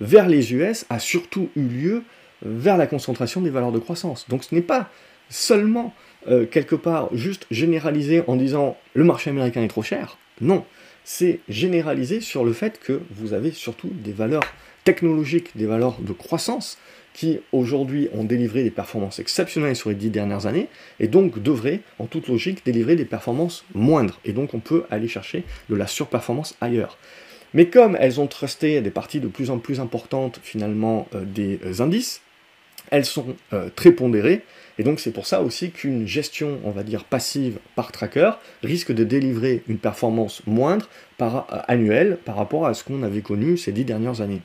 vers 0.00 0.28
les 0.28 0.54
US 0.54 0.86
a 0.88 0.98
surtout 0.98 1.50
eu 1.56 1.62
lieu 1.62 2.02
vers 2.40 2.78
la 2.78 2.86
concentration 2.86 3.42
des 3.42 3.50
valeurs 3.50 3.72
de 3.72 3.78
croissance. 3.78 4.26
Donc, 4.30 4.44
ce 4.44 4.54
n'est 4.54 4.62
pas 4.62 4.88
seulement 5.28 5.92
euh, 6.28 6.46
quelque 6.46 6.74
part 6.74 7.08
juste 7.14 7.46
généraliser 7.50 8.22
en 8.26 8.36
disant 8.36 8.76
le 8.94 9.04
marché 9.04 9.30
américain 9.30 9.62
est 9.62 9.68
trop 9.68 9.82
cher. 9.82 10.18
Non, 10.40 10.64
c'est 11.04 11.40
généraliser 11.48 12.20
sur 12.20 12.44
le 12.44 12.52
fait 12.52 12.80
que 12.80 13.00
vous 13.10 13.32
avez 13.32 13.52
surtout 13.52 13.90
des 13.92 14.12
valeurs 14.12 14.42
technologiques, 14.84 15.56
des 15.56 15.66
valeurs 15.66 15.98
de 16.00 16.12
croissance 16.12 16.78
qui 17.14 17.40
aujourd'hui 17.52 18.08
ont 18.12 18.24
délivré 18.24 18.62
des 18.62 18.70
performances 18.70 19.20
exceptionnelles 19.20 19.76
sur 19.76 19.88
les 19.88 19.94
dix 19.94 20.10
dernières 20.10 20.46
années, 20.46 20.68
et 21.00 21.08
donc 21.08 21.42
devraient, 21.42 21.80
en 21.98 22.06
toute 22.06 22.28
logique, 22.28 22.64
délivrer 22.66 22.94
des 22.94 23.06
performances 23.06 23.64
moindres. 23.74 24.20
Et 24.26 24.32
donc 24.32 24.52
on 24.52 24.58
peut 24.58 24.84
aller 24.90 25.08
chercher 25.08 25.44
de 25.70 25.76
la 25.76 25.86
surperformance 25.86 26.56
ailleurs. 26.60 26.98
Mais 27.54 27.68
comme 27.68 27.96
elles 27.98 28.20
ont 28.20 28.26
trusté 28.26 28.82
des 28.82 28.90
parties 28.90 29.20
de 29.20 29.28
plus 29.28 29.50
en 29.50 29.58
plus 29.58 29.80
importantes 29.80 30.40
finalement 30.42 31.08
euh, 31.14 31.24
des 31.24 31.58
euh, 31.64 31.80
indices, 31.80 32.20
elles 32.90 33.04
sont 33.04 33.34
très 33.74 33.90
pondérées, 33.90 34.44
et 34.78 34.82
donc 34.82 35.00
c'est 35.00 35.10
pour 35.10 35.26
ça 35.26 35.42
aussi 35.42 35.70
qu'une 35.70 36.06
gestion, 36.06 36.58
on 36.64 36.70
va 36.70 36.82
dire, 36.82 37.04
passive 37.04 37.58
par 37.74 37.92
tracker 37.92 38.32
risque 38.62 38.92
de 38.92 39.04
délivrer 39.04 39.62
une 39.68 39.78
performance 39.78 40.42
moindre 40.46 40.88
par, 41.16 41.46
euh, 41.52 41.58
annuelle 41.68 42.18
par 42.24 42.36
rapport 42.36 42.66
à 42.66 42.74
ce 42.74 42.84
qu'on 42.84 43.02
avait 43.02 43.22
connu 43.22 43.56
ces 43.56 43.72
dix 43.72 43.84
dernières 43.84 44.20
années. 44.20 44.42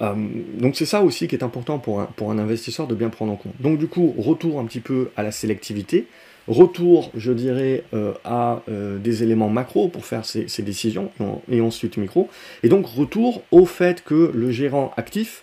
Euh, 0.00 0.14
donc 0.58 0.76
c'est 0.76 0.86
ça 0.86 1.02
aussi 1.02 1.28
qui 1.28 1.34
est 1.34 1.44
important 1.44 1.78
pour 1.78 2.00
un, 2.00 2.06
pour 2.06 2.30
un 2.30 2.38
investisseur 2.38 2.86
de 2.86 2.94
bien 2.94 3.10
prendre 3.10 3.32
en 3.32 3.36
compte. 3.36 3.60
Donc 3.60 3.78
du 3.78 3.88
coup, 3.88 4.14
retour 4.16 4.58
un 4.60 4.64
petit 4.64 4.80
peu 4.80 5.10
à 5.16 5.22
la 5.22 5.32
sélectivité, 5.32 6.06
retour, 6.46 7.10
je 7.14 7.32
dirais, 7.32 7.84
euh, 7.92 8.14
à 8.24 8.62
des 8.68 9.22
éléments 9.22 9.50
macro 9.50 9.88
pour 9.88 10.06
faire 10.06 10.24
ces, 10.24 10.48
ces 10.48 10.62
décisions, 10.62 11.10
et 11.50 11.60
ensuite 11.60 11.98
micro, 11.98 12.28
et 12.62 12.68
donc 12.68 12.86
retour 12.86 13.42
au 13.50 13.66
fait 13.66 14.02
que 14.02 14.30
le 14.32 14.50
gérant 14.50 14.94
actif 14.96 15.42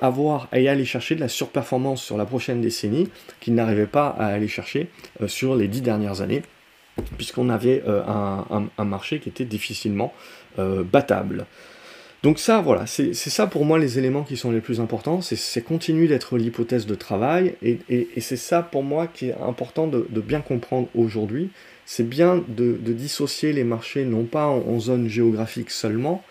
avoir 0.00 0.48
y 0.54 0.68
aller 0.68 0.84
chercher 0.84 1.14
de 1.14 1.20
la 1.20 1.28
surperformance 1.28 2.02
sur 2.02 2.16
la 2.16 2.24
prochaine 2.24 2.60
décennie 2.60 3.08
qu'il 3.40 3.54
n'arrivait 3.54 3.86
pas 3.86 4.08
à 4.08 4.26
aller 4.26 4.48
chercher 4.48 4.88
euh, 5.22 5.28
sur 5.28 5.56
les 5.56 5.68
dix 5.68 5.80
dernières 5.80 6.20
années, 6.20 6.42
puisqu'on 7.16 7.48
avait 7.48 7.82
euh, 7.86 8.02
un, 8.06 8.84
marché 8.84 9.20
qui 9.20 9.28
était 9.28 9.44
difficilement 9.44 10.12
euh, 10.58 10.82
battable. 10.82 11.46
Donc 12.22 12.38
ça, 12.38 12.60
voilà, 12.60 12.86
c'est 12.86 13.14
ça 13.14 13.46
pour 13.46 13.64
moi 13.64 13.78
les 13.78 13.98
éléments 13.98 14.24
qui 14.24 14.36
sont 14.36 14.50
les 14.50 14.60
plus 14.60 14.78
importants, 14.78 15.22
c'est 15.22 15.62
continuer 15.62 16.06
d'être 16.06 16.36
l'hypothèse 16.36 16.84
de 16.84 16.94
travail, 16.94 17.54
et, 17.62 17.80
c'est 18.18 18.36
ça 18.36 18.62
pour 18.62 18.82
moi 18.82 19.06
qui 19.06 19.30
est 19.30 19.34
important 19.40 19.86
de, 19.86 20.06
bien 20.20 20.42
comprendre 20.42 20.88
aujourd'hui, 20.94 21.48
c'est 21.86 22.06
bien 22.06 22.44
de, 22.46 22.76
dissocier 22.92 23.54
les 23.54 23.64
marchés 23.64 24.04
non 24.04 24.24
pas 24.24 24.44
en 24.48 24.78
zone 24.78 25.08
géographique 25.08 25.70
seulement, 25.70 26.22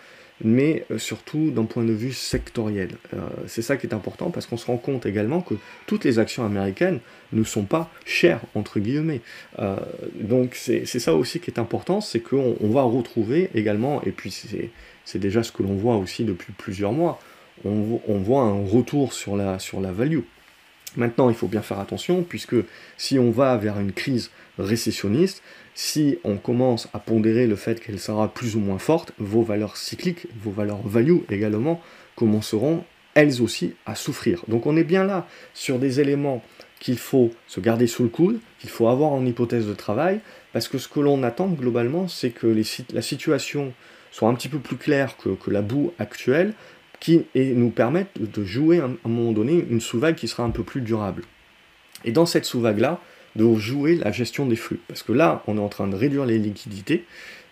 mais 0.43 0.85
euh, 0.91 0.97
surtout 0.97 1.51
d'un 1.51 1.65
point 1.65 1.83
de 1.83 1.91
vue 1.91 2.13
sectoriel. 2.13 2.89
Euh, 3.13 3.19
c'est 3.47 3.61
ça 3.61 3.77
qui 3.77 3.87
est 3.87 3.93
important 3.93 4.29
parce 4.29 4.45
qu'on 4.45 4.57
se 4.57 4.65
rend 4.65 4.77
compte 4.77 5.05
également 5.05 5.41
que 5.41 5.55
toutes 5.85 6.03
les 6.03 6.19
actions 6.19 6.45
américaines 6.45 6.99
ne 7.33 7.43
sont 7.43 7.63
pas 7.63 7.91
chères, 8.05 8.41
entre 8.55 8.79
guillemets. 8.79 9.21
Euh, 9.59 9.75
donc 10.15 10.55
c'est 10.55 10.85
ça 10.85 11.13
aussi 11.13 11.39
qui 11.39 11.51
est 11.51 11.59
important, 11.59 12.01
c'est 12.01 12.19
qu'on 12.19 12.55
va 12.61 12.83
retrouver 12.83 13.49
également, 13.53 14.01
et 14.03 14.11
puis 14.11 14.31
c'est 15.05 15.19
déjà 15.19 15.43
ce 15.43 15.51
que 15.51 15.63
l'on 15.63 15.75
voit 15.75 15.97
aussi 15.97 16.23
depuis 16.23 16.53
plusieurs 16.53 16.93
mois, 16.93 17.19
on, 17.65 17.99
on, 18.07 18.17
voit 18.19 18.43
un 18.43 18.65
retour 18.65 19.11
sur 19.11 19.35
la, 19.35 19.59
sur 19.59 19.81
la 19.81 19.91
value. 19.91 20.21
Maintenant, 20.95 21.29
il 21.29 21.35
faut 21.35 21.47
bien 21.47 21.61
faire 21.61 21.79
attention, 21.79 22.23
puisque 22.23 22.55
si 22.97 23.19
on 23.19 23.31
va 23.31 23.57
vers 23.57 23.79
une 23.79 23.91
crise 23.91 24.31
récessionniste, 24.57 25.41
si 25.75 26.17
on 26.23 26.37
commence 26.37 26.89
à 26.93 26.99
pondérer 26.99 27.47
le 27.47 27.55
fait 27.55 27.79
qu'elle 27.79 27.99
sera 27.99 28.33
plus 28.33 28.55
ou 28.55 28.59
moins 28.59 28.79
forte, 28.79 29.13
vos 29.17 29.43
valeurs 29.43 29.77
cycliques, 29.77 30.27
vos 30.41 30.51
valeurs 30.51 30.85
value 30.85 31.19
également, 31.29 31.81
commenceront 32.15 32.83
elles 33.13 33.41
aussi 33.41 33.75
à 33.85 33.95
souffrir. 33.95 34.43
Donc 34.47 34.65
on 34.65 34.77
est 34.77 34.83
bien 34.83 35.03
là 35.03 35.27
sur 35.53 35.79
des 35.79 35.99
éléments 35.99 36.43
qu'il 36.79 36.97
faut 36.97 37.31
se 37.47 37.59
garder 37.59 37.87
sous 37.87 38.03
le 38.03 38.09
coude, 38.09 38.39
qu'il 38.59 38.69
faut 38.69 38.87
avoir 38.87 39.11
en 39.11 39.25
hypothèse 39.25 39.67
de 39.67 39.73
travail, 39.73 40.19
parce 40.53 40.67
que 40.67 40.77
ce 40.77 40.87
que 40.87 40.99
l'on 40.99 41.23
attend 41.23 41.47
globalement, 41.47 42.07
c'est 42.07 42.29
que 42.29 42.47
la 42.93 43.01
situation 43.01 43.73
soit 44.11 44.29
un 44.29 44.33
petit 44.33 44.49
peu 44.49 44.59
plus 44.59 44.77
claire 44.77 45.17
que, 45.17 45.51
la 45.51 45.61
boue 45.61 45.93
actuelle, 45.99 46.53
qui 46.99 47.25
nous 47.35 47.69
permette 47.69 48.09
de 48.19 48.43
jouer 48.43 48.79
à 48.79 48.85
un 48.85 49.09
moment 49.09 49.31
donné 49.31 49.65
une 49.69 49.81
sous-vague 49.81 50.15
qui 50.15 50.27
sera 50.27 50.43
un 50.43 50.49
peu 50.49 50.63
plus 50.63 50.81
durable. 50.81 51.23
Et 52.05 52.11
dans 52.11 52.25
cette 52.25 52.45
sous-vague-là, 52.45 52.99
de 53.35 53.55
jouer 53.55 53.95
la 53.95 54.11
gestion 54.11 54.45
des 54.45 54.55
flux. 54.55 54.79
Parce 54.87 55.03
que 55.03 55.11
là, 55.11 55.43
on 55.47 55.57
est 55.57 55.61
en 55.61 55.69
train 55.69 55.87
de 55.87 55.95
réduire 55.95 56.25
les 56.25 56.39
liquidités, 56.39 57.05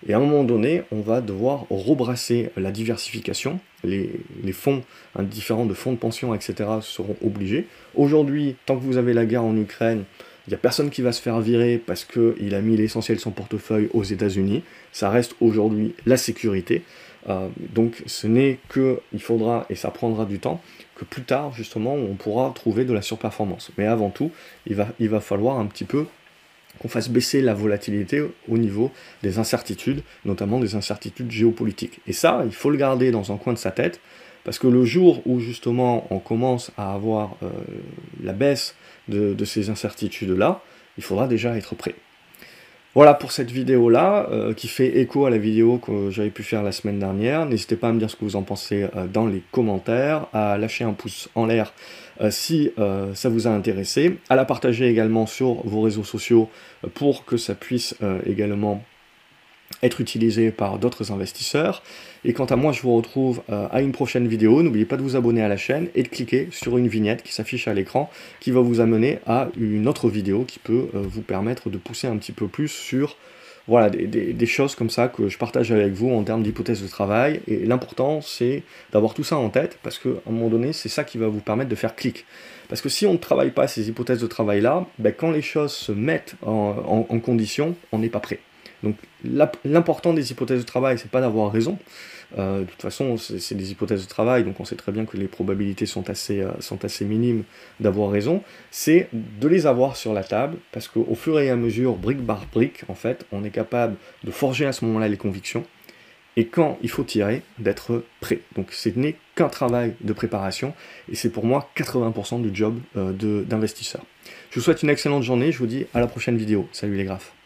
et 0.08 0.14
à 0.14 0.18
un 0.18 0.20
moment 0.20 0.44
donné, 0.44 0.84
on 0.92 1.02
va 1.02 1.22
devoir 1.22 1.66
rebrasser 1.70 2.50
la 2.56 2.72
diversification. 2.72 3.60
Les, 3.84 4.12
fonds 4.52 4.84
hein, 5.16 5.24
différents 5.24 5.66
de 5.66 5.74
fonds 5.74 5.92
de 5.92 5.98
pension, 5.98 6.36
etc., 6.36 6.70
seront 6.82 7.16
obligés. 7.26 7.68
Aujourd'hui, 7.96 8.56
tant 8.66 8.78
que 8.78 8.84
vous 8.84 8.98
avez 8.98 9.14
la 9.14 9.26
guerre 9.26 9.44
en 9.44 9.56
Ukraine, 9.58 10.04
il 10.46 10.52
n'y 10.52 10.54
a 10.54 10.60
personne 10.60 10.90
qui 10.90 11.02
va 11.02 11.12
se 11.12 11.22
faire 11.22 11.42
virer 11.42 11.82
parce 11.84 12.06
qu'il 12.06 12.56
a 12.56 12.62
mis 12.62 12.78
l'essentiel 12.78 13.18
de 13.18 13.22
son 13.22 13.32
portefeuille 13.32 13.90
aux 13.94 14.04
États-Unis. 14.04 14.64
Ça 14.94 15.10
reste 15.10 15.36
aujourd'hui 15.42 15.94
la 16.06 16.16
sécurité. 16.16 16.84
Euh, 17.30 17.50
donc 17.58 18.04
ce 18.06 18.28
n'est 18.28 18.60
que, 18.70 19.02
il 19.14 19.22
faudra, 19.22 19.66
et 19.70 19.76
ça 19.76 19.92
prendra 19.92 20.26
du 20.26 20.40
temps, 20.40 20.62
que 20.96 21.06
plus 21.06 21.24
tard, 21.24 21.54
justement, 21.54 21.94
on 21.94 22.16
pourra 22.16 22.52
trouver 22.56 22.86
de 22.86 22.94
la 22.94 23.02
surperformance. 23.02 23.72
Mais 23.78 23.86
avant 23.86 24.10
tout, 24.10 24.32
il 24.66 24.76
va, 24.76 25.20
falloir 25.20 25.60
un 25.60 25.66
petit 25.66 25.86
peu 25.86 26.06
qu'on 26.80 26.88
fasse 26.88 27.10
baisser 27.10 27.42
la 27.42 27.54
volatilité 27.54 28.24
au 28.48 28.58
niveau 28.58 28.92
des 29.24 29.40
incertitudes, 29.40 30.02
notamment 30.26 30.60
des 30.60 30.76
incertitudes 30.76 31.32
géopolitiques. 31.32 32.00
Et 32.08 32.14
ça, 32.14 32.44
il 32.46 32.54
faut 32.54 32.70
le 32.70 32.78
garder 32.78 33.12
dans 33.12 33.32
un 33.32 33.38
coin 33.38 33.54
de 33.54 33.58
sa 33.58 33.72
tête, 33.72 34.00
parce 34.44 34.60
que 34.60 34.68
le 34.68 34.86
jour 34.86 35.22
où 35.26 35.40
justement 35.40 36.08
on 36.10 36.20
commence 36.20 36.72
à 36.78 36.94
avoir 36.94 37.36
euh, 37.44 37.50
la 38.24 38.34
baisse 38.34 38.76
de, 39.10 39.46
ces 39.46 39.70
incertitudes-là, 39.70 40.62
il 40.98 41.04
faudra 41.04 41.28
déjà 41.28 41.58
être 41.58 41.76
prêt. 41.76 41.96
Voilà 42.98 43.14
pour 43.14 43.32
cette 43.32 43.52
vidéo-là, 43.52 44.28
euh, 44.32 44.56
qui 44.56 44.68
fait 44.68 44.98
écho 44.98 45.28
à 45.28 45.30
la 45.30 45.38
vidéo 45.38 45.78
que 45.78 46.10
j'avais 46.10 46.32
pu 46.32 46.42
faire 46.42 46.64
la 46.64 46.72
semaine 46.72 46.98
dernière. 46.98 47.46
N'hésitez 47.46 47.76
pas 47.76 47.90
à 47.90 47.92
me 47.92 48.00
dire 48.00 48.10
ce 48.10 48.16
que 48.16 48.26
vous 48.26 48.36
en 48.36 48.42
pensez 48.42 48.88
euh, 48.96 49.06
dans 49.06 49.28
les 49.28 49.44
commentaires, 49.52 50.26
à 50.34 50.58
lâcher 50.58 50.84
un 50.84 50.94
pouce 50.94 51.30
en 51.36 51.46
l'air 51.46 51.74
euh, 52.22 52.32
si 52.32 52.72
ça 53.14 53.30
vous 53.30 53.46
a 53.46 53.52
intéressé, 53.52 54.18
à 54.30 54.36
la 54.36 54.46
partager 54.46 54.88
également 54.88 55.28
sur 55.28 55.62
vos 55.68 55.82
réseaux 55.82 56.04
sociaux 56.04 56.50
pour 56.96 57.24
que 57.24 57.38
ça 57.38 57.54
puisse 57.54 57.94
également 58.26 58.82
être 59.84 60.02
utilisé 60.02 60.52
par 60.52 60.80
d'autres 60.80 61.12
investisseurs. 61.12 61.84
Et 62.26 62.34
quant 62.34 62.46
à 62.46 62.56
moi, 62.56 62.72
je 62.72 62.82
vous 62.82 62.96
retrouve 62.96 63.42
euh, 63.50 63.68
à 63.72 63.82
une 63.82 63.92
prochaine 63.92 64.28
vidéo. 64.28 64.64
N'oubliez 64.64 64.86
pas 64.86 64.98
de 64.98 65.02
vous 65.02 65.16
abonner 65.16 65.42
à 65.42 65.48
la 65.48 65.58
chaîne 65.58 65.88
et 65.96 66.04
de 66.04 66.08
cliquer 66.08 66.50
sur 66.52 66.78
une 66.78 66.88
vignette 66.88 67.24
qui 67.24 67.34
s'affiche 67.34 67.68
à 67.68 67.74
l'écran 67.74 68.10
qui 68.40 68.52
va 68.52 68.62
vous 68.62 68.80
amener 68.80 69.20
à 69.26 69.50
une 69.58 69.88
autre 69.88 70.10
vidéo 70.10 70.44
qui 70.44 70.60
peut 70.60 70.90
euh, 70.96 71.02
vous 71.04 71.22
permettre 71.22 71.70
de 71.70 71.78
pousser 71.78 72.08
un 72.08 72.18
petit 72.18 72.32
peu 72.32 72.48
plus 72.48 72.68
sur 72.68 73.18
voilà, 73.68 73.90
des, 73.90 74.46
choses 74.46 74.76
comme 74.76 74.90
ça 74.90 75.10
que 75.10 75.28
je 75.28 75.38
partage 75.38 75.74
avec 75.74 75.92
vous 75.92 76.10
en 76.10 76.24
termes 76.24 76.42
d'hypothèses 76.42 76.82
de 76.82 76.88
travail. 76.88 77.42
Et 77.48 77.66
l'important, 77.66 78.22
c'est 78.22 78.64
d'avoir 78.94 79.14
tout 79.14 79.26
ça 79.26 79.38
en 79.38 79.50
tête 79.50 79.78
parce 79.84 80.00
qu'à 80.00 80.10
un 80.26 80.32
moment 80.32 80.48
donné, 80.48 80.72
c'est 80.72 80.88
ça 80.88 81.04
qui 81.04 81.18
va 81.18 81.28
vous 81.28 81.42
permettre 81.42 81.70
de 81.70 81.76
faire 81.76 81.94
clic. 81.96 82.26
Parce 82.70 82.82
que 82.82 82.88
si 82.88 83.06
on 83.06 83.14
ne 83.14 83.18
travaille 83.18 83.52
pas 83.52 83.68
ces 83.68 83.90
hypothèses 83.90 84.22
de 84.22 84.28
travail-là, 84.28 84.86
ben, 85.00 85.14
quand 85.16 85.32
les 85.32 85.42
choses 85.42 85.74
se 85.74 85.92
mettent 85.92 86.36
en, 86.46 87.06
en 87.10 87.20
condition, 87.20 87.76
on 87.92 88.00
n'est 88.00 88.10
pas 88.10 88.22
prêt. 88.22 88.40
Donc 88.88 88.96
l'important 89.66 90.14
des 90.14 90.32
hypothèses 90.32 90.62
de 90.62 90.66
travail, 90.66 90.98
c'est 90.98 91.12
pas 91.12 91.20
d'avoir 91.20 91.52
raison. 91.52 91.78
Euh, 92.38 92.62
de 92.62 92.66
toute 92.66 92.82
façon, 92.82 93.18
c'est 93.18 93.56
des 93.56 93.72
hypothèses 93.72 94.04
de 94.04 94.08
travail, 94.08 94.46
donc 94.46 94.60
on 94.60 94.66
sait 94.66 94.76
très 94.78 94.94
bien 94.94 95.06
que 95.06 95.18
les 95.18 95.28
probabilités 95.28 95.86
sont 95.86 96.10
assez, 96.10 96.40
euh, 96.40 96.52
sont 96.60 96.86
assez 96.86 97.04
minimes 97.04 97.44
d'avoir 97.82 98.10
raison. 98.10 98.44
C'est 98.72 99.10
de 99.14 99.48
les 99.48 99.66
avoir 99.66 99.98
sur 99.98 100.14
la 100.14 100.24
table, 100.24 100.58
parce 100.72 100.88
qu'au 100.88 101.16
fur 101.16 101.38
et 101.40 101.50
à 101.50 101.58
mesure, 101.58 101.96
brique 101.96 102.26
par 102.26 102.46
brique, 102.46 102.84
en 102.88 102.96
fait, 102.96 103.26
on 103.34 103.44
est 103.44 103.50
capable 103.50 103.98
de 104.24 104.32
forger 104.32 104.66
à 104.66 104.72
ce 104.72 104.86
moment-là 104.86 105.10
les 105.10 105.18
convictions. 105.18 105.66
Et 106.38 106.46
quand 106.46 106.78
il 106.82 106.90
faut 106.90 107.04
tirer, 107.04 107.42
d'être 107.60 108.04
prêt. 108.22 108.40
Donc 108.56 108.72
ce 108.72 108.90
n'est 108.90 109.16
qu'un 109.36 109.50
travail 109.50 109.96
de 110.00 110.14
préparation, 110.14 110.74
et 111.12 111.16
c'est 111.16 111.32
pour 111.32 111.46
moi 111.46 111.70
80% 111.76 112.42
du 112.42 112.56
job 112.56 112.80
euh, 112.96 113.12
d'investisseur. 113.44 114.04
Je 114.52 114.60
vous 114.60 114.64
souhaite 114.64 114.84
une 114.84 114.90
excellente 114.90 115.24
journée, 115.24 115.52
je 115.52 115.58
vous 115.58 115.68
dis 115.68 115.88
à 115.94 116.00
la 116.00 116.08
prochaine 116.08 116.38
vidéo. 116.38 116.70
Salut 116.72 116.96
les 116.96 117.06
graphes. 117.06 117.37